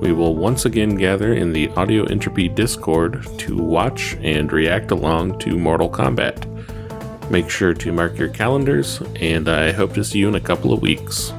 [0.01, 5.39] we will once again gather in the Audio Entropy Discord to watch and react along
[5.39, 7.31] to Mortal Kombat.
[7.31, 10.73] Make sure to mark your calendars, and I hope to see you in a couple
[10.73, 11.31] of weeks.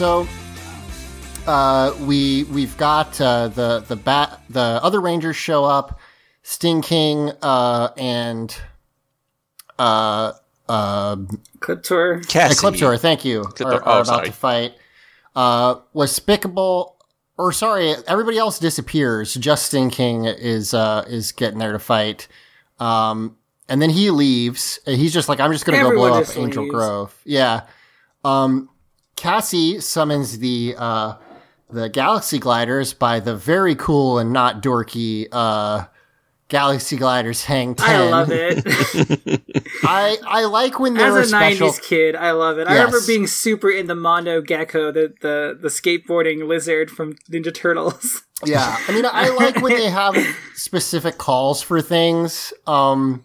[0.00, 5.64] All right, so uh, we we've got uh, the the bat the other Rangers show
[5.64, 5.98] up,
[6.42, 8.54] Sting King uh, and
[9.78, 10.32] uh,
[10.68, 11.16] uh,
[11.60, 12.20] Couture.
[12.20, 12.54] Cassie.
[12.54, 14.26] Ecliptor, thank you, Ecliptor- are, oh, about sorry.
[14.26, 14.74] to fight.
[15.34, 16.94] Uh, Waspicable,
[17.38, 19.34] or sorry, everybody else disappears.
[19.34, 22.28] Just Sting King is uh, is getting there to fight.
[22.78, 23.36] Um,
[23.68, 24.80] and then he leaves.
[24.84, 26.74] He's just like, I'm just gonna go blow up Angel leaves.
[26.74, 27.20] Grove.
[27.24, 27.66] Yeah.
[28.24, 28.68] Um,
[29.20, 31.14] Cassie summons the uh,
[31.68, 35.84] the Galaxy Gliders by the very cool and not dorky uh,
[36.48, 37.88] Galaxy Gliders Hang Ten.
[37.88, 38.64] I love it.
[39.84, 41.68] I I like when there are As a special.
[41.68, 42.66] '90s kid, I love it.
[42.66, 48.22] I remember being super into Mondo Gecko, the the the skateboarding lizard from Ninja Turtles.
[48.42, 50.16] Yeah, I mean, I like when they have
[50.54, 52.54] specific calls for things.
[52.66, 53.22] Um,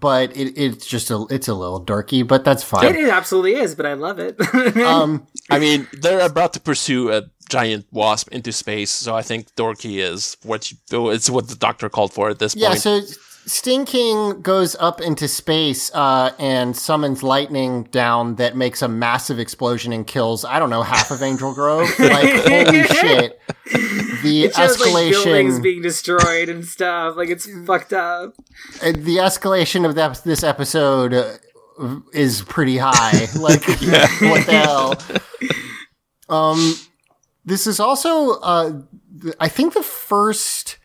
[0.00, 2.94] but it, it's just a it's a little dorky, but that's fine.
[2.94, 4.36] it absolutely is, but I love it.
[4.84, 9.54] Um, I mean, they're about to pursue a giant wasp into space, so I think
[9.54, 10.78] dorky is what you,
[11.10, 12.80] it's what the doctor called for at this yeah, point.
[12.80, 13.00] so
[13.46, 19.38] Sting King goes up into space uh, and summons lightning down that makes a massive
[19.38, 21.88] explosion and kills I don't know half of Angel Grove.
[21.98, 23.40] Like holy shit!
[24.22, 27.16] The it shows like buildings being destroyed and stuff.
[27.16, 28.34] Like it's fucked up.
[28.82, 33.26] uh, the escalation of that, this episode uh, is pretty high.
[33.34, 33.66] Like
[34.20, 34.94] what the hell?
[36.28, 36.74] Um,
[37.44, 38.80] this is also uh,
[39.20, 40.78] th- I think the first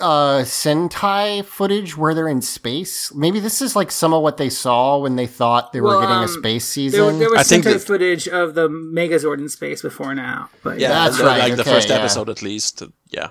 [0.00, 3.12] uh Sentai footage where they're in space.
[3.14, 6.00] Maybe this is like some of what they saw when they thought they were Well,
[6.00, 7.18] getting a um, space season.
[7.18, 10.78] there I was think Sentai that- footage of the Megazord in space before now, but
[10.78, 11.96] yeah, That's right, like the first yeah.
[11.96, 12.82] episode at least.
[13.10, 13.28] Yeah.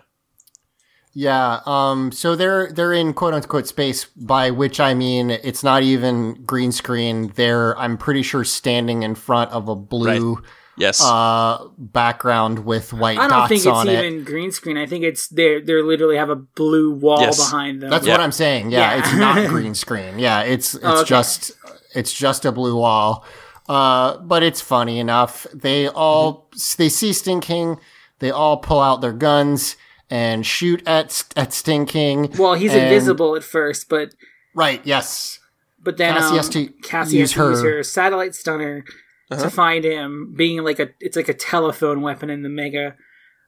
[1.13, 5.82] Yeah, um, so they're they're in quote unquote space, by which I mean it's not
[5.82, 7.32] even green screen.
[7.36, 10.38] They're I'm pretty sure standing in front of a blue
[10.78, 11.01] Yes.
[11.03, 14.05] uh background with white I don't think it's on it.
[14.05, 14.78] even green screen.
[14.78, 17.38] I think it's they they literally have a blue wall Yes.
[17.38, 17.89] behind them.
[17.89, 18.13] That's Yeah.
[18.13, 18.71] what I'm saying.
[18.71, 18.99] Yeah, Yeah.
[18.99, 20.19] it's not green screen.
[20.19, 21.03] Yeah, it's it's okay.
[21.05, 21.51] just
[21.95, 23.25] it's just a blue wall.
[23.67, 25.45] Uh, but it's funny enough.
[25.53, 27.80] They all they see Sting King.
[28.19, 29.75] They all pull out their guns
[30.09, 32.32] and shoot at at Sting King.
[32.38, 34.13] well, he's and- invisible at first, but
[34.55, 34.82] Right.
[34.86, 35.39] Yes.
[35.84, 38.86] but then Cassie um, has to Cassie use has to use her- her satellite stunner
[39.30, 39.43] Uh-huh.
[39.43, 42.95] to find him, being like a it's like a telephone weapon in the Mega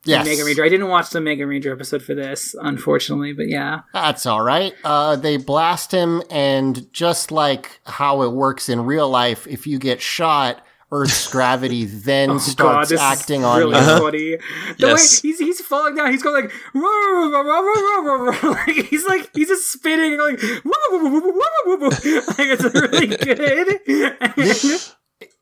[0.03, 0.25] the Yes.
[0.25, 0.63] Mega Ranger.
[0.63, 3.82] I didn't watch the Mega Ranger episode for this, unfortunately, but yeah.
[3.93, 4.73] That's all right.
[4.84, 9.77] Uh, they blast him, and just like how it works in real life, if you
[9.77, 13.86] get shot, Earth's gravity then Oh starts this acting on really you.
[13.86, 14.38] funny.
[14.80, 15.21] The Yes.
[15.23, 18.49] way he's he's falling down, he's going like, "Whoa, whoa, whoa, whoa, whoa, whoa, whoa,"
[18.51, 22.21] like he's like he's just spinning and going "Whoa, whoa, whoa, whoa, whoa, whoa, whoa."
[22.38, 24.89] like it's really good.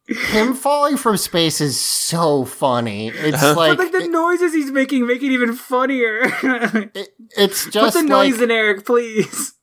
[0.08, 3.10] Him falling from space is so funny.
[3.10, 3.56] It's Uh-huh.
[3.56, 6.22] like, but like the noises he's making make it even funnier.
[6.94, 9.54] it- it's Put just the like noise in Eric, please.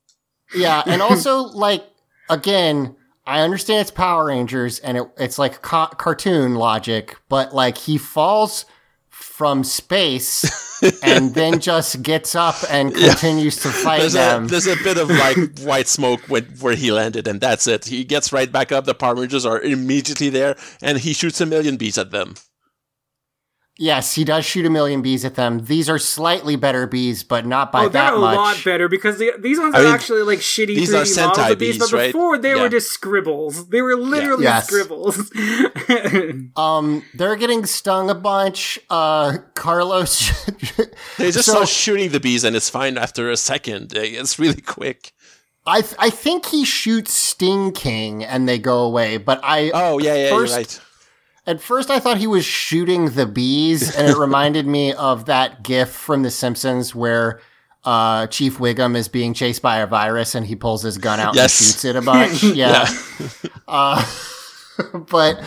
[0.55, 1.85] yeah, and also like
[2.29, 2.97] again.
[3.27, 7.97] I understand it's Power Rangers and it, it's like ca- cartoon logic, but like he
[7.97, 8.67] falls
[9.35, 10.45] from space
[11.03, 14.47] and then just gets up and continues to fight There's a, them.
[14.47, 17.87] there's a bit of like white smoke when, where he landed, and that's it.
[17.87, 18.85] He gets right back up.
[18.85, 22.37] The Power Rangers are immediately there, and he shoots a million bees at them.
[23.77, 25.65] Yes, he does shoot a million bees at them.
[25.65, 28.13] These are slightly better bees, but not by that much.
[28.15, 28.37] Oh, they're a much.
[28.37, 30.97] lot better because the, these ones I are mean, actually like shitty these 3D are
[31.27, 32.13] models Sentai of these, but bees, right?
[32.13, 32.63] before they Yeah.
[32.63, 33.69] were just scribbles.
[33.71, 34.67] They were literally Yes.
[34.69, 35.33] scribbles.
[36.57, 38.79] Um, they're getting stung a bunch.
[38.91, 40.31] Uh, Carlos.
[41.19, 43.93] They just So- start shooting the bees, and it's fine after a second.
[43.95, 45.13] It's really quick.
[45.67, 49.99] I th- I think he shoots Sting King and they go away, but I Oh
[49.99, 50.81] yeah, yeah, First- you're right.
[51.47, 55.63] At first, I thought he was shooting the bees, and it reminded me of that
[55.63, 57.41] GIF from The Simpsons where
[57.85, 61.35] uh, Chief Wiggum is being chased by a virus, and he pulls his gun out
[61.35, 61.61] Yes.
[61.61, 62.43] and shoots it a bunch.
[62.57, 62.89] Yeah,
[63.69, 64.03] uh,
[65.11, 65.43] but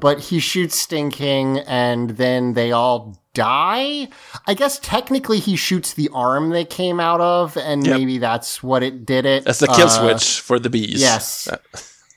[0.00, 4.08] but he shoots Sting King, and then they all die.
[4.46, 7.98] I guess technically he shoots the arm they came out of, and Yep.
[7.98, 9.44] maybe that's what it did it.
[9.44, 11.00] That's the kill Uh, switch for the bees.
[11.00, 11.48] Yes.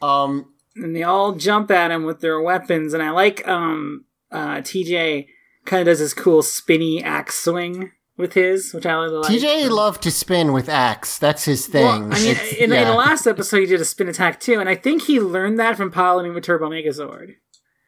[0.01, 2.93] Um, and they all jump at him with their weapons.
[2.93, 5.27] And I like um uh TJ
[5.65, 9.31] kind of does this cool spinny axe swing with his, which I really like.
[9.31, 11.17] TJ loved to spin with axe.
[11.17, 11.83] That's his thing.
[11.85, 14.59] Well, I mean, It's- in, in the last episode, he did a spin attack too,
[14.59, 17.35] and I think he learned that from piloting the Turbo Megazord.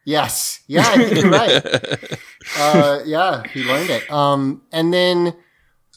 [0.04, 0.60] Yes.
[0.66, 2.18] Yeah, you're right.
[2.56, 4.10] Uh, yeah, he learned it.
[4.10, 5.34] Um, and then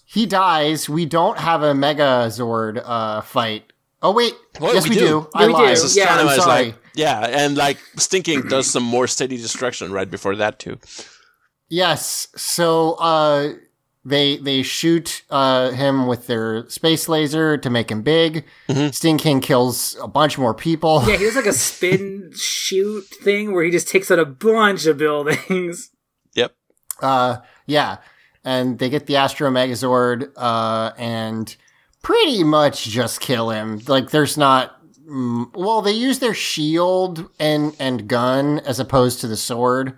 [0.05, 0.89] he dies.
[0.89, 3.71] We don't have a Megazord uh, fight.
[4.01, 5.05] Oh wait, Well, yes we we, do.
[5.07, 5.29] do.
[5.33, 5.77] I Yeah, we lied.
[5.77, 6.65] So Yeah, I'm sorry.
[6.65, 10.79] like, yeah, and like Sting King does some more steady destruction right before that too.
[11.69, 12.27] Yes.
[12.35, 13.53] So uh,
[14.03, 18.45] they they shoot uh, him with their space laser to make him big.
[18.67, 18.89] Mm-hmm.
[18.89, 21.03] Sting King kills a bunch more people.
[21.07, 24.85] Yeah, he does like a spin shoot thing where he just takes out a bunch
[24.85, 25.89] of buildings.
[26.33, 26.55] Yep.
[27.01, 27.97] Uh, yeah,
[28.45, 31.53] and they get the Astro Megazord, uh, and
[32.01, 33.81] pretty much just kill him.
[33.85, 34.80] Like, there's not.
[35.11, 39.97] Mm, well, they use their shield and and gun as opposed to the sword.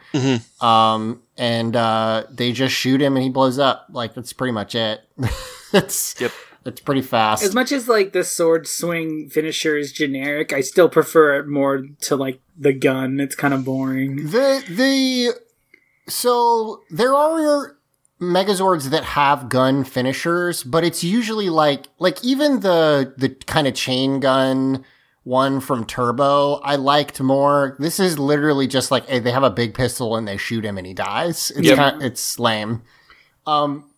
[0.59, 3.87] Um, and uh, they just shoot him and he blows up.
[3.91, 5.01] Like that's pretty much it.
[5.73, 6.31] it's Yep.
[6.65, 7.43] It's pretty fast.
[7.43, 11.85] As much as like the sword swing finisher is generic, I still prefer it more
[12.01, 13.19] to like the gun.
[13.19, 14.29] It's kind of boring.
[14.29, 15.31] The the
[16.07, 17.75] so there are
[18.21, 23.73] Megazords that have gun finishers, but it's usually like like even the the kind of
[23.73, 24.85] chain gun
[25.23, 27.75] one from Turbo I liked more.
[27.79, 30.77] This is literally just like hey, they have a big pistol and they shoot him
[30.77, 31.51] and he dies.
[31.55, 31.77] It's Yep.
[31.77, 32.81] kind it's lame.
[33.45, 33.89] Um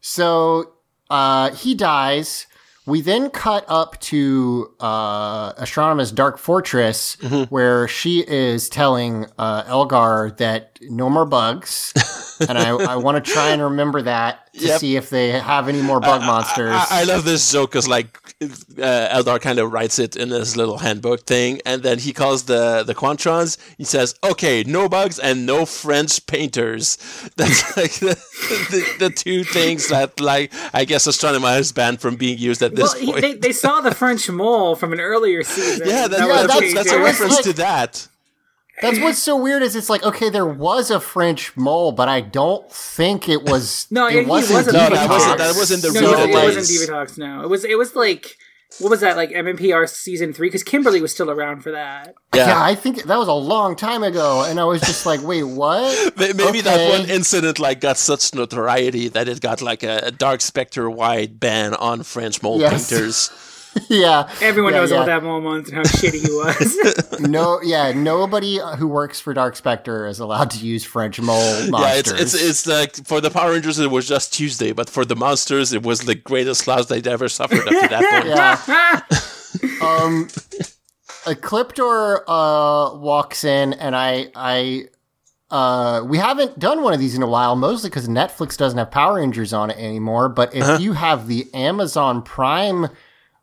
[0.00, 0.72] so
[1.08, 2.46] uh he dies.
[2.86, 7.14] We then cut up to uh, Astronema's Dark Fortress,
[7.50, 11.92] where she is telling uh, Elgar that no more bugs,
[12.48, 14.80] and I, I want to try and remember that to Yep.
[14.80, 16.72] see if they have any more bug monsters.
[16.74, 18.18] I, I love this joke because like
[18.78, 22.44] uh, Elgar kind of writes it in his little handbook thing, and then he calls
[22.44, 23.58] the the Quantrons.
[23.78, 26.96] He says, "Okay, no bugs and no French painters."
[27.36, 28.14] That's like the,
[28.70, 32.74] the, the two things that like I guess Astronema has banned from being used at
[32.74, 33.20] this Well, he, point.
[33.22, 35.86] they, they saw the French mole from an earlier season.
[35.86, 38.08] yeah, that, That Yeah, that's, that's- that's, a reference like- to that.
[38.82, 42.20] That's what's so weird is it's like okay, there was a French mole, but I
[42.20, 43.86] don't think it was.
[43.90, 44.56] No, it he wasn't.
[44.58, 44.76] wasn't.
[44.76, 47.18] No, that wasn't- that wasn't the No, So, it, it wasn't Diva Talks.
[47.18, 47.64] No, it was.
[47.64, 48.36] It was like
[48.78, 50.46] what was that like MMPR season three?
[50.46, 52.14] Because Kimberly was still around for that.
[52.34, 52.62] yeah.
[52.62, 56.16] I think that was a long time ago, and I was just like, wait, what?
[56.18, 60.10] May- Maybe that one incident like got such notoriety that it got like a, a
[60.12, 62.88] Dark Spectre wide ban on French mole Yes.
[62.90, 63.30] painters.
[63.88, 64.96] yeah, Everyone Yeah, knows yeah.
[64.96, 67.20] about that moment and how shitty he was.
[67.20, 71.72] no, yeah, nobody who works for Dark Spectre is allowed to use French mole monsters.
[71.72, 75.04] Yeah, it's it's it's like for the Power Rangers it was just Tuesday, but for
[75.04, 79.70] the monsters it was the greatest loss they'd ever suffered up to that point.
[79.80, 79.86] yeah.
[79.86, 80.28] um,
[81.26, 84.84] Ecliptor uh walks in, and I I
[85.50, 88.90] uh we haven't done one of these in a while, mostly because Netflix doesn't have
[88.90, 90.28] Power Rangers on it anymore.
[90.28, 92.88] But if you have the Amazon Prime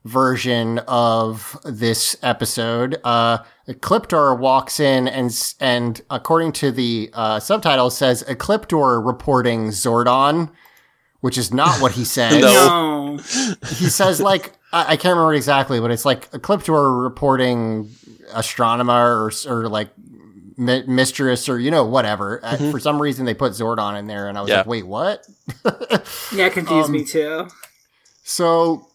[0.08, 7.90] version of this episode, uh, Ecliptor walks in and and according to the uh, subtitle
[7.90, 10.50] says Ecliptor reporting Zordon,
[11.22, 12.42] which is not what he says.
[12.42, 13.16] No.
[13.16, 13.18] no.
[13.18, 17.86] He says like I, I can't remember exactly, but it's like Ecliptor reporting
[18.34, 19.90] Astronema or, or like
[20.58, 22.40] mi- mistress or you know whatever.
[22.44, 24.58] Uh, for some reason they put Zordon in there, and I was Yeah.
[24.60, 25.28] like, wait, what?
[26.34, 27.48] Yeah, it confused Um, me too.
[28.24, 28.87] So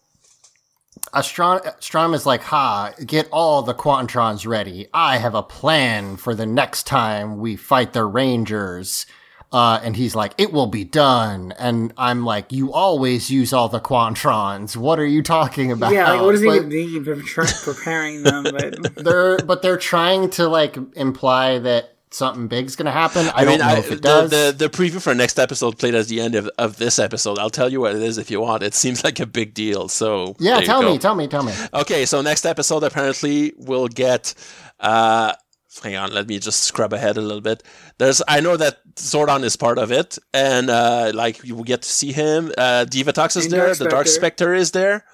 [1.13, 4.87] Astron- Astronema's like, ha, get all the Quantrons ready.
[4.93, 9.05] I have a plan for the next time we fight the Rangers.
[9.51, 11.53] Uh, and he's like, it will be done.
[11.59, 14.75] And I'm like, you always use all the Quantrons.
[14.75, 15.93] What are you talking about?
[15.93, 17.05] Yeah, like what does he even mean
[17.63, 18.45] preparing them?
[18.45, 23.27] But they're, but they're trying to like imply that something big's gonna happen.
[23.27, 24.29] I, I mean, don't know I, if it the, does.
[24.29, 27.39] the the preview for next episode played as the end of, of this episode.
[27.39, 28.63] I'll tell you what it is if you want.
[28.63, 29.89] It seems like a big deal.
[29.89, 31.53] So yeah, tell me, tell me, tell me.
[31.73, 34.33] Okay, so next episode apparently we'll get.
[34.79, 35.33] Uh,
[35.81, 37.63] hang on, let me just scrub ahead a little bit.
[37.97, 41.81] There's, I know that Zordon is part of it, and uh, like you will get
[41.81, 42.51] to see him.
[42.57, 43.65] Uh, Divatox is And there.
[43.67, 44.19] Dark The Dark Spectre.
[44.19, 45.05] Spectre is there.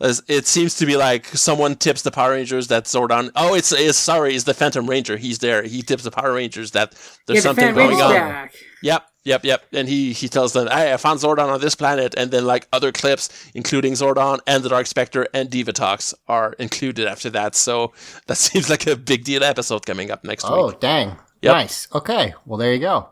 [0.00, 3.30] As- It seems to be like someone tips the Power Rangers that Zordon.
[3.36, 5.16] Oh, it's, it's sorry, it's the Phantom Ranger.
[5.16, 5.62] He's there.
[5.62, 6.92] He tips the Power Rangers that
[7.26, 8.10] there's yeah, something fan going race on.
[8.12, 8.54] back.
[8.82, 9.62] Yep, yep, yep.
[9.74, 12.66] And he he tells them, "Hey, I found Zordon on this planet," and then like
[12.72, 17.54] other clips, including Zordon and the Dark Spectre and Divatox, are included after that.
[17.54, 17.92] So
[18.26, 20.76] that seems like a big deal episode coming up next Oh, week.
[20.76, 21.08] Oh, dang.
[21.42, 21.52] Yep.
[21.54, 21.88] Nice.
[21.94, 22.32] Okay.
[22.46, 23.08] Well, there you go.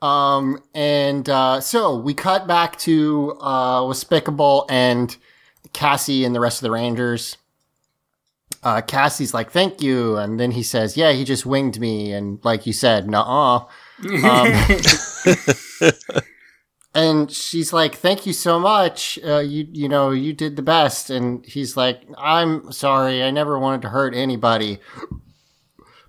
[0.00, 5.14] Um, and uh, so we cut back to uh, Despicable and
[5.72, 7.36] Cassie and the rest of the Rangers.
[8.62, 12.38] Uh, Cassie's like, "Thank you," and then he says, "Yeah, he just winged me," and
[12.44, 13.64] like you said, "Nuh-uh."
[14.22, 14.52] Um,
[16.94, 19.18] and she's like, "Thank you so much.
[19.24, 23.22] Uh, you you know you did the best." And he's like, "I'm sorry.
[23.22, 24.78] I never wanted to hurt anybody."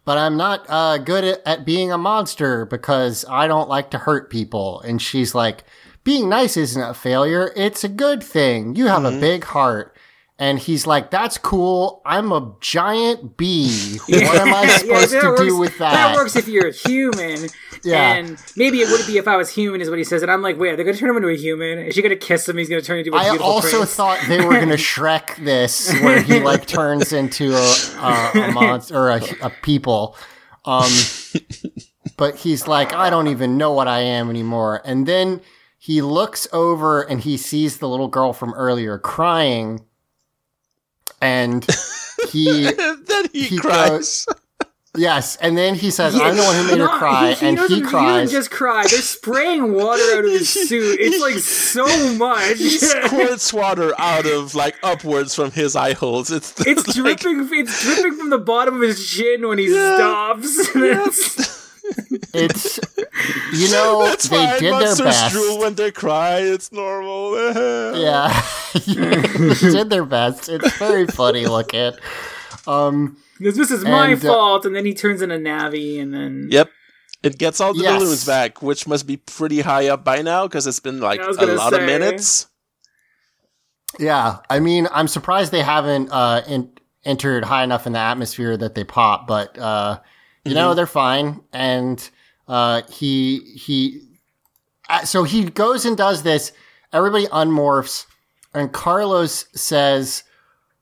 [0.03, 3.99] but I'm not uh, good at, at being a monster because I don't like to
[3.99, 4.82] hurt people.
[4.82, 5.64] And she's like,
[6.04, 7.52] being nice isn't a failure.
[7.56, 8.76] It's a good thing.
[8.76, 9.95] You have a big heart.
[10.39, 12.02] And he's like, that's cool.
[12.04, 13.99] I'm a giant bee.
[14.10, 15.91] What am I supposed that to do works- with that?
[15.91, 17.47] That works if you're human.
[17.84, 18.14] Yeah.
[18.14, 20.22] And maybe it would be if I was human, is what he says.
[20.22, 21.80] And I'm like, wait, they're going to turn him into a human?
[21.80, 22.58] Is she going to kiss him?
[22.58, 23.95] He's going to turn into a I beautiful I also prince?
[23.95, 28.52] thought they were going to Shrek this, where he like turns into a, a, a
[28.52, 30.16] monster or a, a people.
[30.64, 30.91] Um,
[32.18, 34.82] but he's like, I don't even know what I am anymore.
[34.86, 35.41] And then
[35.84, 39.79] he looks over and he sees the little girl from earlier crying,
[41.21, 41.65] and
[42.32, 44.27] he then he, He cries.
[44.95, 47.75] yes, and then he says, "I'm the one who made her cry," he, and doesn't,
[47.75, 48.32] he doesn't cries.
[48.32, 48.84] just cry.
[48.88, 50.99] They're spraying water out of his suit.
[50.99, 52.57] It's like so much.
[52.59, 56.29] he squirts water out of like upwards from his eye holes.
[56.32, 57.49] It's It's like, dripping.
[57.53, 60.71] It's dripping from the bottom of his chin when he stops.
[60.73, 61.61] That's-
[62.34, 62.80] It's
[63.54, 64.50] you know That's they fine.
[64.60, 65.34] did their Monsters best.
[65.34, 66.38] drool when they cry.
[66.39, 67.32] It's normal.
[68.02, 68.42] Yeah,
[68.86, 70.48] they did their best.
[70.50, 71.94] It's very funny looking.
[72.68, 74.66] Um, this, this is my And, uh, fault.
[74.66, 76.70] And then he turns into Navi, and then Yep.
[77.24, 78.00] It gets all the Yes.
[78.02, 81.34] balloons back, which must be pretty high up by now because it's been like a
[81.36, 82.48] gonna lot of minutes.
[84.00, 86.72] yeah, I mean, I'm surprised they haven't uh, in-
[87.06, 90.00] entered high enough in the atmosphere that they pop, but uh,
[90.46, 91.42] you know they're fine.
[91.54, 92.10] And
[92.48, 94.02] uh, he he,
[94.89, 96.52] uh, so he goes and does this.
[96.94, 98.06] Everybody unmorphs,
[98.54, 100.24] and Carlos says,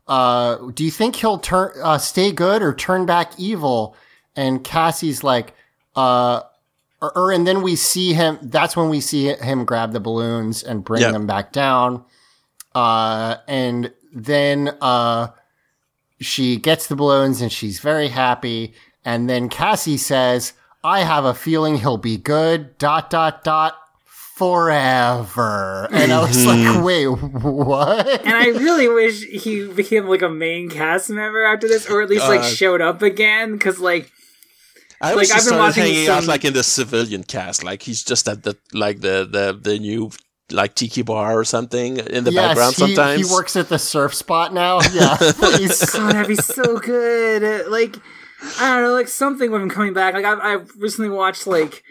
[0.08, 3.96] uh, "Do you think he'll turn uh, stay good or turn back evil?"
[4.36, 5.54] And Cassie's like,
[5.96, 6.42] uh,
[7.02, 8.40] or, or and then we see him.
[8.42, 11.12] That's when we see him grab the balloons and bring Yeah.
[11.12, 12.06] them back down.
[12.74, 15.28] Uh, and then uh,
[16.22, 18.74] she gets the balloons and she's very happy.
[19.06, 23.76] And then Cassie says, "I have a feeling he'll be good." Dot dot dot.
[24.36, 25.90] Forever.
[25.92, 28.08] And I was like, wait, what?
[28.26, 32.10] and I really wish he became like a main cast member after this, or at
[32.10, 32.50] least like God.
[32.54, 33.52] showed up again.
[33.54, 34.10] Because like
[35.02, 37.64] I Like, was I've just been started watching hanging out like in the civilian cast,
[37.66, 40.12] like he's just at the like the the the new
[40.52, 43.28] like tiki bar or something in the background he, sometimes.
[43.28, 44.80] he works at the surf spot now.
[44.94, 45.84] Yeah, please.
[45.92, 47.44] God, that'd be so good.
[47.44, 47.98] Uh, Like,
[48.60, 50.14] I don't know, like something with him coming back.
[50.14, 51.84] Like, I've, I've recently watched like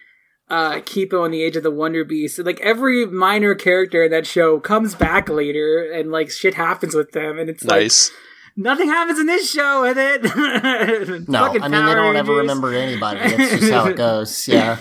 [0.50, 2.38] uh Kipo on the Age of the Wonder Beast.
[2.38, 7.12] Like every minor character in that show comes back later, and like shit happens with
[7.12, 8.10] them, and it's nice.
[8.10, 8.18] like
[8.56, 11.28] nothing happens in this show with it.
[11.28, 13.20] No, Fucking I mean they Power don't ever remember anybody.
[13.20, 14.48] That's just how it goes.
[14.48, 14.78] Yeah.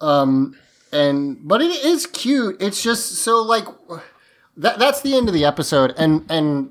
[0.00, 0.56] Um,
[0.92, 2.60] and but it is cute.
[2.60, 3.66] It's just so like
[4.56, 4.78] that.
[4.78, 6.70] That's the end of the episode, and and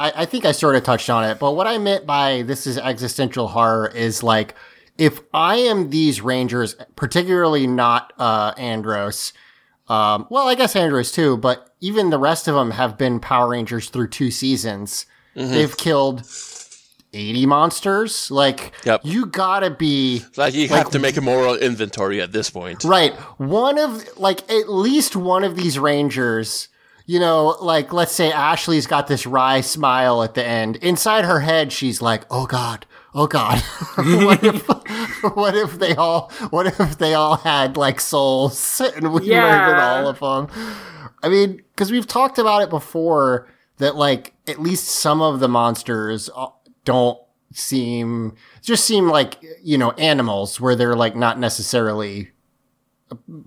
[0.00, 1.38] I, I think I sort of touched on it.
[1.38, 4.54] But what I meant by this is existential horror is like
[4.98, 9.32] if I am these Rangers, particularly not uh, Andros.
[9.88, 13.48] Um, well, I guess Andros too, but even the rest of them have been Power
[13.48, 15.06] Rangers through two seasons.
[15.34, 16.22] They've killed
[17.12, 18.30] 80 monsters.
[18.30, 19.00] Like, Yep.
[19.04, 22.84] you gotta be Like you have to make a moral inventory at this point.
[22.84, 23.14] right.
[23.38, 26.68] One of, like, at least one of these Rangers,
[27.10, 30.76] you know, like, let's say Ashley's got this wry smile at the end.
[30.76, 32.86] Inside her head, she's like, oh God.
[33.12, 33.58] Oh God!
[33.96, 34.68] what if
[35.34, 39.40] what if they all what if they all had like souls and we Yeah.
[39.40, 40.46] murdered all of them?
[41.20, 43.48] I mean, because we've talked about it before
[43.78, 46.50] that like at least some of the monsters uh,
[46.84, 47.18] don't
[47.52, 52.30] seem just seem like you know animals where they're like not necessarily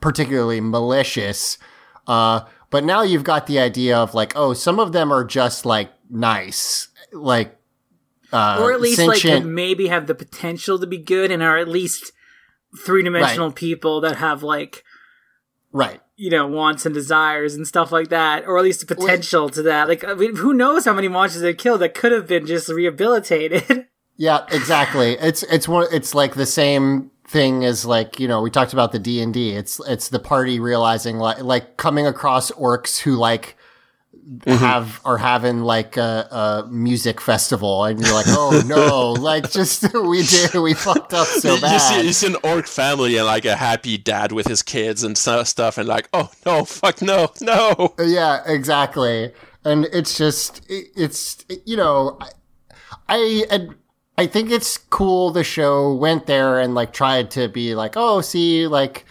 [0.01, 1.57] particularly malicious.
[2.05, 2.41] Uh,
[2.74, 5.91] but now you've got the idea of like, oh, some of them are just like
[6.09, 7.55] nice, like
[8.32, 9.43] uh, or at least like sentient.
[9.43, 12.11] could maybe have the potential to be good and are at least
[12.84, 14.84] three dimensional people that have like
[15.71, 16.01] right.
[16.15, 19.61] you know wants and desires and stuff like that, or at least the potential to
[19.61, 19.88] that.
[19.88, 22.69] Like, I mean, who knows how many monsters they killed that could have been just
[22.69, 23.88] rehabilitated?
[24.15, 25.13] Yeah, exactly.
[25.13, 25.88] It's it's one.
[25.91, 29.34] It's like the same thing is like you know we talked about the D and
[29.34, 29.51] D.
[29.51, 33.57] It's it's the party realizing like like coming across orcs who like
[34.28, 34.51] mm-hmm.
[34.51, 39.93] have are having like a, a music festival and you're like oh no like just
[39.93, 43.45] we did we fucked up so bad you see it's an orc family and like
[43.45, 47.93] a happy dad with his kids and stuff, and like, oh no, fuck no, no.
[47.99, 49.32] Uh, yeah exactly
[49.65, 52.30] and it's just it, it's you know I,
[53.07, 53.76] I and
[54.18, 58.22] I think it's cool the show went there and like tried to be like oh
[58.22, 59.05] see like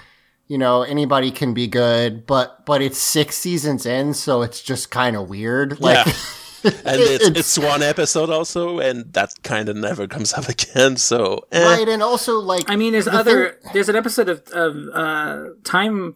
[0.48, 4.90] you know anybody can be good but but it's six seasons in so it's just
[4.90, 6.12] kind of weird like yeah.
[6.64, 10.96] And it's, it's- it's one episode also, and that kind of never comes up again.
[10.96, 11.64] So, eh.
[11.64, 13.58] right and also like I mean, there's the other.
[13.60, 16.14] thing- there's an episode of, of uh, Time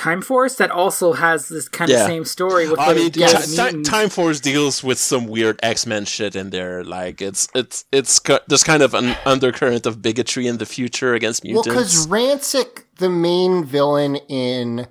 [0.00, 2.00] Time Force that also has this kind Yeah.
[2.02, 4.82] of same story with I what mean, it does Ti- Ti- mutant- Time Force deals
[4.82, 6.82] with some weird X Men shit in there.
[6.84, 11.12] Like it's it's it's co- there's kind of an undercurrent of bigotry in the future
[11.14, 11.66] against mutants.
[11.66, 12.06] Well, mutants.
[12.06, 14.86] because Ransik, the main villain in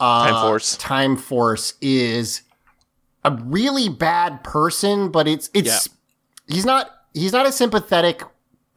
[0.00, 0.76] uh, Time Force.
[0.78, 2.40] Time Force is
[3.24, 5.88] a really bad person, but it's it's
[6.48, 8.22] he's not he's not a sympathetic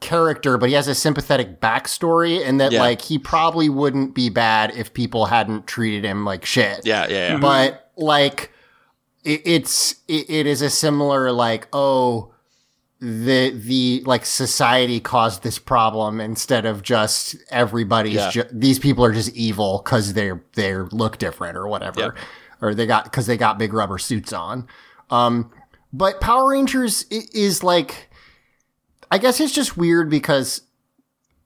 [0.01, 2.79] character, but he has a sympathetic backstory, and that Yeah.
[2.81, 6.81] like he probably wouldn't be bad if people hadn't treated him like shit.
[6.85, 7.37] yeah, yeah, yeah.
[7.37, 8.51] but like
[9.23, 12.31] it, it's it, it is a similar like oh
[13.01, 18.29] the the like society caused this problem instead of just everybody's Yeah.
[18.31, 22.09] ju- these people are just evil because they're they look different or whatever Yeah.
[22.61, 24.67] or they got because they got big rubber suits on
[25.09, 25.51] um
[25.91, 28.09] but power rangers i- is like
[29.15, 30.61] i guess it's just weird because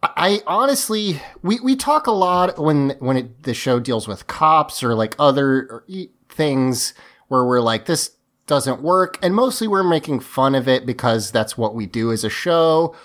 [0.02, 4.82] I honestly, we, we talk a lot when when it, the show deals with cops
[4.82, 5.84] or like other
[6.30, 6.94] things
[7.28, 8.12] where we're like this
[8.48, 12.24] doesn't work, and mostly we're making fun of it because that's what we do as
[12.24, 12.96] a show.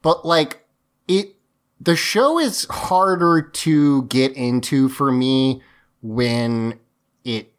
[0.00, 0.66] But like
[1.06, 1.36] it,
[1.80, 5.62] the show is harder to get into for me
[6.00, 6.80] when
[7.24, 7.52] it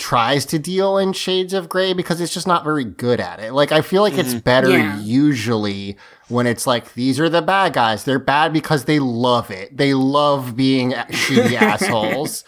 [0.00, 3.52] tries to deal in shades of gray because it's just not very good at it.
[3.52, 4.38] Like I feel like it's mm-hmm.
[4.38, 4.98] better Yeah.
[4.98, 5.96] usually
[6.28, 8.04] when it's like these are the bad guys.
[8.04, 9.76] They're bad because they love it.
[9.76, 12.42] They love being shitty assholes.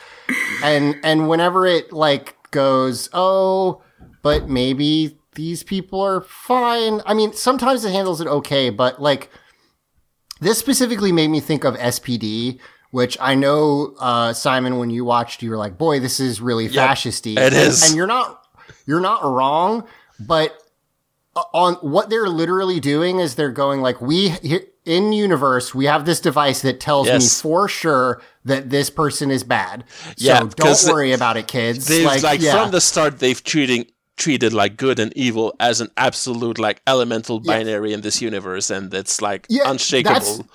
[0.64, 3.82] And and whenever it like goes, "Oh,
[4.22, 9.30] but maybe these people are fine." I mean, sometimes it handles it okay, but like
[10.40, 12.58] this specifically made me think of SPD,
[12.92, 16.68] which I know, uh, Simon, when you watched, you were like, boy, this is really
[16.68, 17.36] fascisty.
[17.36, 17.82] it is.
[17.88, 18.46] And you're not,
[18.86, 19.84] you're not wrong,
[20.20, 20.56] but
[21.34, 24.34] uh, on what they're literally doing is they're going like, we,
[24.84, 29.42] in universe, we have this device that tells me for sure that this person is
[29.42, 29.84] bad.
[30.16, 31.86] So Yeah, don't worry about it, kids.
[31.86, 32.62] They've like, yeah.
[32.62, 33.86] from the start they've treating
[34.18, 37.54] treated like good and evil as an absolute like elemental Yeah.
[37.54, 40.46] binary in this universe, and it's like Yeah, unshakable.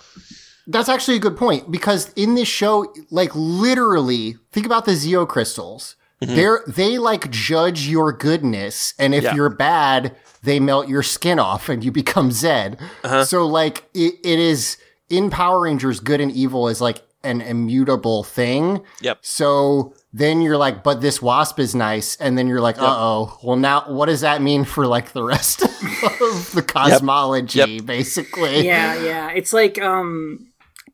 [0.68, 4.92] That's- That's actually a good point because in this show, like literally, think about the
[4.94, 5.96] Zeo crystals.
[6.20, 9.36] They're they like judge your goodness, and if Yeah.
[9.36, 12.80] you're bad, they melt your skin off and you become Zedd.
[13.26, 14.78] So like it, it is
[15.10, 18.82] in Power Rangers, good and evil is like an immutable thing.
[19.02, 19.20] Yep.
[19.22, 23.38] So then you're like, but this wasp is nice, and then you're like, uh oh.
[23.44, 27.86] Well, now what does that mean for like the rest of the cosmology, Yep.
[27.86, 28.66] basically?
[28.66, 29.30] yeah, yeah.
[29.30, 30.48] It's like um,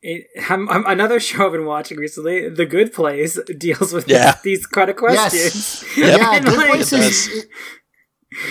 [0.04, 4.36] it, um, um, another show I've been watching recently, The Good Place, deals with Yeah.
[4.44, 5.84] these kind of questions.
[5.96, 5.96] Yes.
[5.96, 7.46] Yeah, Good like- Places.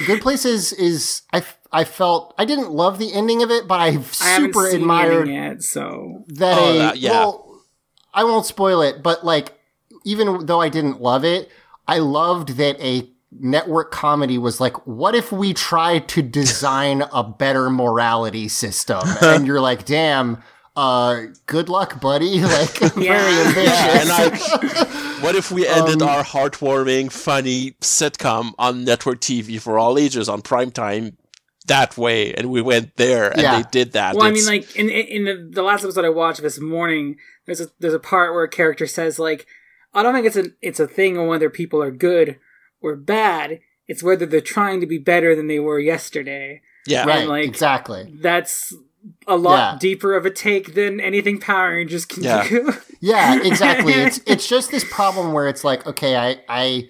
[0.08, 3.88] Good Places is I I felt I didn't love the ending of it, but I
[3.88, 7.12] I haven't super seen admired it yet, so that Oh, a that- yeah.
[7.12, 7.62] well,
[8.14, 9.54] I won't spoil it, but like
[10.06, 11.50] even though I didn't love it,
[11.88, 17.24] I loved that a network comedy was like, what if we try to design a
[17.24, 19.02] better morality system?
[19.22, 20.42] and you're like, damn,
[20.76, 22.40] uh, good luck, buddy.
[22.42, 23.44] Like very Yeah.
[23.48, 23.96] ambitious.
[24.00, 24.74] and like,
[25.24, 30.28] what if we ended Um, our heartwarming, funny sitcom on network TV for all ages
[30.30, 31.18] on prime time
[31.68, 33.62] that way, and we went there and Yeah.
[33.62, 34.16] they did that?
[34.16, 37.62] Well, I mean, like in in the, the last episode I watched this morning, there's
[37.62, 39.46] a there's a part where a character says like,
[39.94, 42.38] I don't think it's a it's a thing on whether people are good
[42.82, 43.60] or bad.
[43.88, 46.62] It's whether they're trying to be better than they were yesterday.
[46.86, 47.06] Yeah.
[47.06, 48.14] right, like- exactly.
[48.22, 48.74] That's
[49.28, 49.78] a lot Yeah.
[49.80, 52.48] deeper of a take than anything Power Rangers can Yeah.
[52.48, 52.74] do.
[53.00, 53.94] Yeah, exactly.
[53.94, 56.90] it's it's just this problem where it's like, okay, I I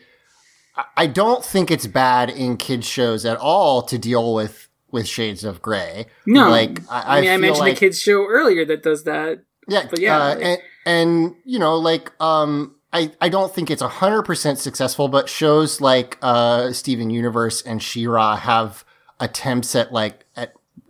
[0.97, 5.43] I don't think it's bad in kids shows at all to deal with with shades
[5.43, 6.05] of gray.
[6.25, 9.03] No, like I, I mean, I feel mentioned like, a kids show earlier that does
[9.05, 9.43] that.
[9.67, 13.71] Yeah, But yeah, uh, like- and, and you know, like, um, I I don't think
[13.71, 18.83] it's hundred percent successful, but shows like uh, Steven Universe and She-Ra have
[19.19, 20.22] attempts at like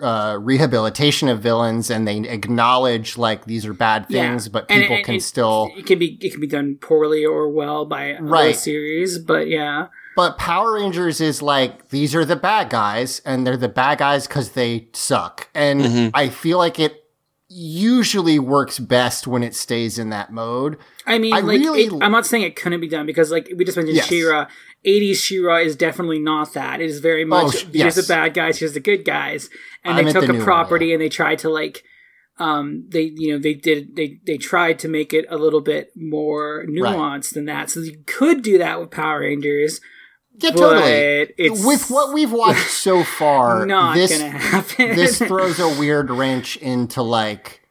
[0.02, 4.30] uh, rehabilitation of villains, and they acknowledge like these are bad Yeah.
[4.32, 5.72] things, but people and- can and still.
[5.78, 8.56] It can be it can be done poorly or well by a Right.
[8.56, 13.58] series, but yeah, But Power Rangers is like these are the bad guys, and they're
[13.58, 15.50] the bad guys because they suck.
[15.56, 16.10] And Mm-hmm.
[16.14, 17.00] I feel like it
[17.50, 20.78] usually works best when it stays in that mode.
[21.06, 23.52] I mean, I like really- it- I'm not saying it couldn't be done because, like
[23.56, 24.08] we just mentioned, Yes.
[24.08, 24.48] She-Ra.
[24.86, 26.82] 80s She-Ra is definitely not that.
[26.82, 27.96] It is very much sh- here's yes.
[27.96, 29.50] the bad guys, here's the good guys,
[29.84, 30.94] and I they took the a new one, property yeah.
[30.94, 31.84] and they tried to like,
[32.40, 35.92] um, they you know they did they they tried to make it a little bit
[35.96, 37.70] more nuanced than that.
[37.70, 39.80] So you could do that with Power Rangers,
[40.40, 40.92] Yeah, but totally.
[41.38, 44.96] it's With what we've watched so far, not this gonna happen.
[44.96, 47.62] this throws a weird wrench into like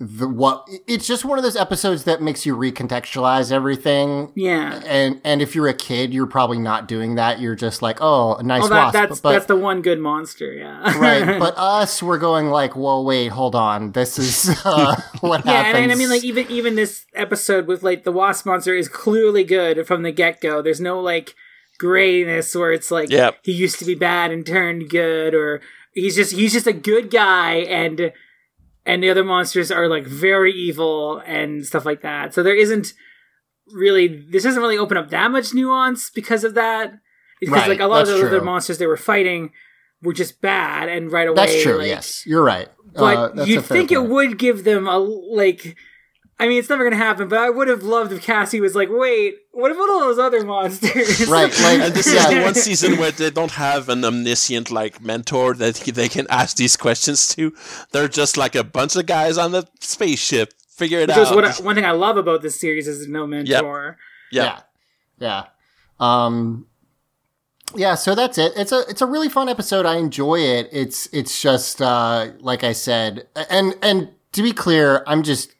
[0.00, 0.68] the what.
[0.86, 4.32] It's just one of those episodes that makes you recontextualize everything.
[4.36, 4.80] yeah.
[4.86, 7.40] And and if you're a kid, you're probably not doing that.
[7.40, 8.92] You're just like, oh, a nice Well, that, wasp.
[8.92, 10.52] that's but, that's the one good monster.
[10.52, 10.96] Yeah.
[10.98, 11.38] right.
[11.40, 13.90] But us, we're going like, whoa, wait, hold on.
[13.92, 15.74] This is uh, what Yeah, happens.
[15.74, 18.88] and, and I mean, like even even this episode with like the wasp monster is
[18.88, 20.62] clearly good from the get go.
[20.62, 21.34] There's no like
[21.78, 23.38] grayness where it's like Yep.
[23.42, 25.60] he used to be bad and turned good, or
[25.92, 28.12] he's just he's just a good guy, and
[28.88, 32.32] and the other monsters are like very evil and stuff like that.
[32.32, 32.94] So there isn't
[33.70, 36.94] really this doesn't really open up that much nuance because of that.
[37.38, 39.52] Because Right, like a lot of the other monsters they were fighting
[40.02, 41.78] were just bad, and right away that's true.
[41.78, 42.68] like, yes, you're right.
[42.94, 45.76] but Uh, that's you'd think it would give them a like.
[46.40, 47.26] I mean, it's never gonna happen.
[47.28, 50.44] But I would have loved if Cassie was like, "Wait, what about all those other
[50.44, 52.20] monsters?" Right, like- And this Yeah.
[52.22, 56.26] is the one season where they don't have an omniscient like mentor that they can
[56.30, 57.52] ask these questions to.
[57.92, 60.54] They're just like a bunch of guys on the spaceship.
[60.68, 61.34] Figure it Which out.
[61.34, 63.96] what I, one thing I love about this series is no mentor.
[64.30, 64.42] yeah.
[64.44, 64.60] yeah,
[65.18, 65.44] yeah.
[65.98, 66.66] Um,
[67.74, 67.96] yeah.
[67.96, 68.52] So that's it.
[68.56, 69.86] It's a it's a really fun episode.
[69.86, 70.68] I enjoy it.
[70.70, 75.52] It's it's just uh, like I said, and and to be clear, I'm just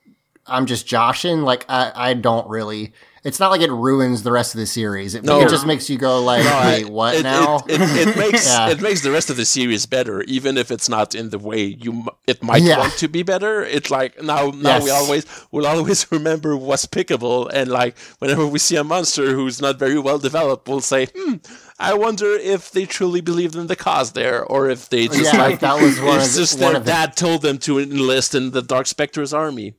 [0.49, 1.43] I'm just joshing.
[1.43, 2.93] Like I I don't really.
[3.25, 5.17] It's not like it ruins the rest of the series.
[5.17, 5.41] It, No.
[5.41, 7.65] it just makes you go like, I- wait, what it, now?
[7.69, 8.71] It, it, makes Yeah.
[8.71, 11.65] it makes the rest of the series better, even if it's not in the way
[11.65, 12.79] you it might Yeah.
[12.79, 13.65] want to be better.
[13.65, 18.77] It's like now now we always we'll always remember Waspicable, and like whenever we see
[18.77, 21.35] a monster who's not very well developed, we'll say, "Hmm,
[21.79, 25.43] I wonder if they truly believed in the cause there, or if they just yeah,
[25.43, 28.63] like that was one it's just one their dad told them to enlist in the
[28.63, 29.75] Dark Spectre's army."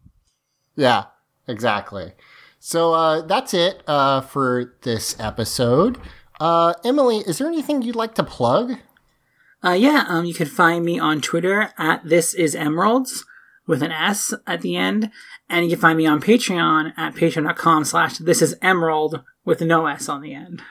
[0.80, 1.07] Yeah,
[1.45, 2.14] exactly.
[2.57, 5.97] So uh, that's it uh, for this episode.
[6.39, 8.77] Uh, Emily, is there anything you'd like to plug?
[9.61, 13.26] Uh, yeah, um, you can find me on Twitter at this is emeralds
[13.68, 15.11] with an S at the end,
[15.49, 19.85] and you can find me on Patreon at patreon.com slash this is emerald with no
[19.85, 20.61] S on the end.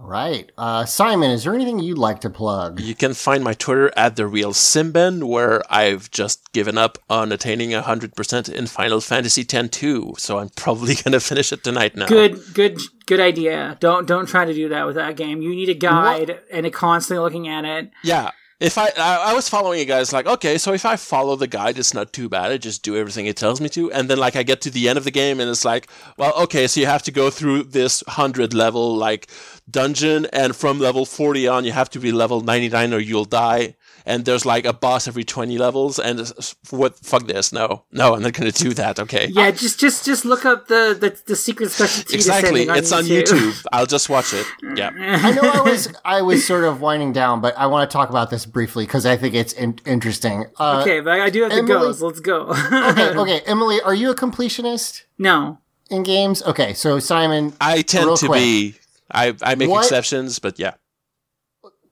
[0.00, 0.50] All right.
[0.56, 2.80] Uh, Simon, is there anything you'd like to plug?
[2.80, 7.32] You can find my Twitter at the real Simben, where I've just given up on
[7.32, 12.06] attaining 100% in Final Fantasy X-2, so I'm probably gonna finish it tonight now.
[12.06, 13.76] Good, good, good idea.
[13.80, 15.42] Don't don't try to do that with that game.
[15.42, 17.90] You need a guide and a constantly looking at it.
[18.04, 18.30] Yeah.
[18.60, 21.46] If I, I I was following a guy's like, okay, so if I follow the
[21.46, 22.50] guide, it's not too bad.
[22.50, 24.88] I just do everything it tells me to, and then like I get to the
[24.88, 25.86] end of the game, and it's like,
[26.16, 29.30] well, okay, so you have to go through this hundred level like
[29.70, 33.24] dungeon, and from level forty on, you have to be level ninety nine or you'll
[33.24, 33.76] die.
[34.08, 36.96] And there's like a boss every twenty levels, and it's- what?
[37.10, 37.52] Fuck this!
[37.52, 38.98] No, no, I'm not gonna do that.
[38.98, 39.28] Okay.
[39.30, 42.14] Yeah, just just just look up the the, the secret specialty.
[42.14, 42.64] Exactly.
[42.64, 43.66] descending It's on YouTube.
[43.70, 44.46] I'll just watch it.
[44.76, 44.90] Yeah.
[44.98, 48.08] I know I was I was sort of winding down, but I want to talk
[48.08, 50.46] about this briefly because I think it's in- interesting.
[50.58, 51.76] Uh, okay, but I do have to go.
[51.76, 52.46] Emily- So let's go.
[52.72, 55.58] okay, okay, Emily, are you a completionist no,
[55.90, 56.42] in games?
[56.44, 58.40] Okay, so Simon, I tend Real to quick.
[58.40, 58.74] be.
[59.10, 60.74] I, I make What- exceptions, but yeah.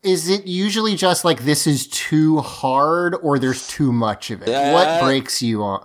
[0.06, 4.48] Is it usually just like this is too hard, or there's too much of it?
[4.72, 5.84] what Uh, breaks you on?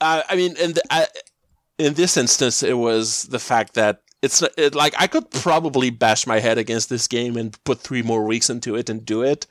[0.00, 1.06] Uh, I mean, in the, I,
[1.78, 6.26] in this instance, it was the fact that it's it, like I could probably bash
[6.26, 9.46] my head against this game and put three more weeks into it and do it,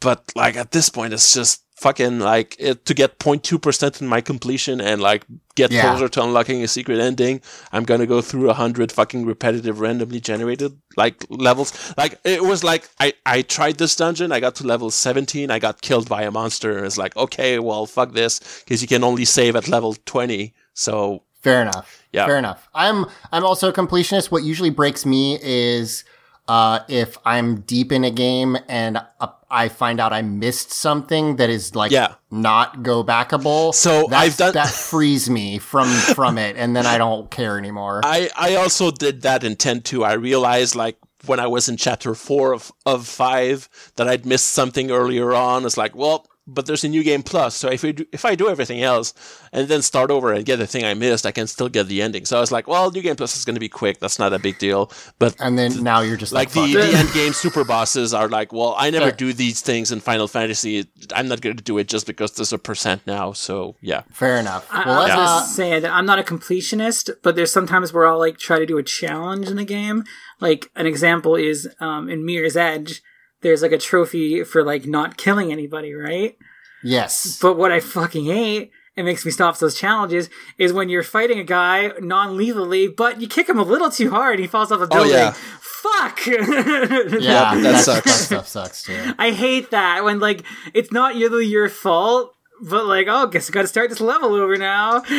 [0.00, 4.20] but like at this point, it's just fucking like it, to get 0.2% in my
[4.20, 5.24] completion and like
[5.54, 5.82] get Yeah.
[5.82, 7.40] closer to unlocking a secret ending
[7.72, 12.64] i'm gonna go through a hundred fucking repetitive randomly generated like levels like it was
[12.64, 16.22] like i i tried this dungeon i got to level 17 i got killed by
[16.22, 19.68] a monster and it's like okay well fuck this because you can only save at
[19.68, 22.02] level 20 so Fair enough.
[22.12, 22.26] Yeah.
[22.26, 22.68] Fair enough.
[22.74, 24.32] I'm I'm also a completionist.
[24.32, 26.02] What usually breaks me is
[26.48, 31.36] uh, if I'm deep in a game and uh, I find out I missed something
[31.36, 32.14] that is like Yeah.
[32.30, 33.72] not go backable.
[33.74, 37.56] So that's- I've done- that frees me from from it, and then I don't care
[37.58, 38.00] anymore.
[38.04, 40.04] I, I also did that in 10.2.
[40.04, 40.96] I realized, like,
[41.26, 45.64] when I was in chapter 4 of, of 5, that I'd missed something earlier on.
[45.64, 47.56] It's like, well, but there's a new game plus.
[47.56, 49.12] So if, we do, if I do everything else
[49.52, 52.00] and then start over and get the thing I missed, I can still get the
[52.02, 52.24] ending.
[52.24, 53.98] So I was like, well, new game plus is going to be quick.
[53.98, 54.90] That's not a big deal.
[55.18, 58.28] But and then now you're just like like, the, the end game super bosses are
[58.28, 59.16] like, well, I never Fair.
[59.16, 60.86] do these things in Final Fantasy.
[61.12, 63.32] I'm not going to do it just because there's a percent now.
[63.32, 64.02] So yeah.
[64.10, 64.66] fair enough.
[64.70, 67.92] I, well, I'll let's, uh, just say that I'm not a completionist, but there's sometimes
[67.92, 70.04] where I'll like try to do a challenge in the game.
[70.40, 73.02] Like an example is um, in Mirror's Edge.
[73.46, 76.36] There's like a trophy for like not killing anybody, right?
[76.82, 77.38] yes.
[77.40, 80.28] But what I fucking hate and makes me stop those challenges
[80.58, 84.32] is when you're fighting a guy non-lethally, but you kick him a little too hard,
[84.34, 85.12] and he falls off a oh, building.
[85.14, 85.34] Oh, yeah.
[85.60, 86.26] Fuck.
[86.26, 88.04] Yeah, that that sucks.
[88.04, 89.14] That stuff sucks too.
[89.16, 90.42] I hate that when like
[90.74, 94.34] it's not really your fault, but like oh, guess I got to start this level
[94.34, 95.04] over now.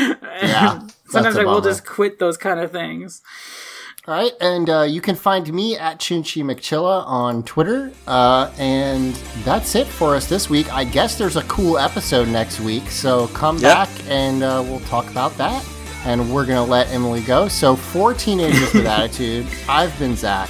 [0.42, 3.22] Yeah, Sometimes I a I will just quit those kind of things.
[4.08, 7.92] All right, and uh, you can find me at Chinchi McChilla on Twitter.
[8.08, 9.14] Uh, and
[9.44, 10.74] that's it for us this week.
[10.74, 13.74] I guess there's a cool episode next week, so come Yeah.
[13.86, 15.66] back and uh, we'll talk about that.
[16.06, 17.50] And we're gonna let Emily go.
[17.50, 20.50] So for teenagers with attitude, I've been Zach,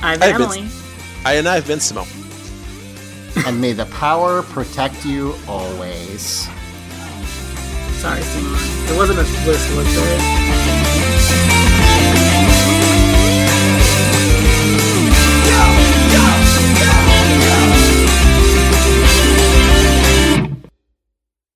[0.00, 0.56] I'm Hey, Vince.
[0.56, 0.68] Emily.
[1.26, 2.06] I and I've been Simone.
[3.46, 6.48] and may the power protect you always.
[8.00, 8.54] Sorry, Simon.
[8.88, 12.13] It wasn't a twist, was there?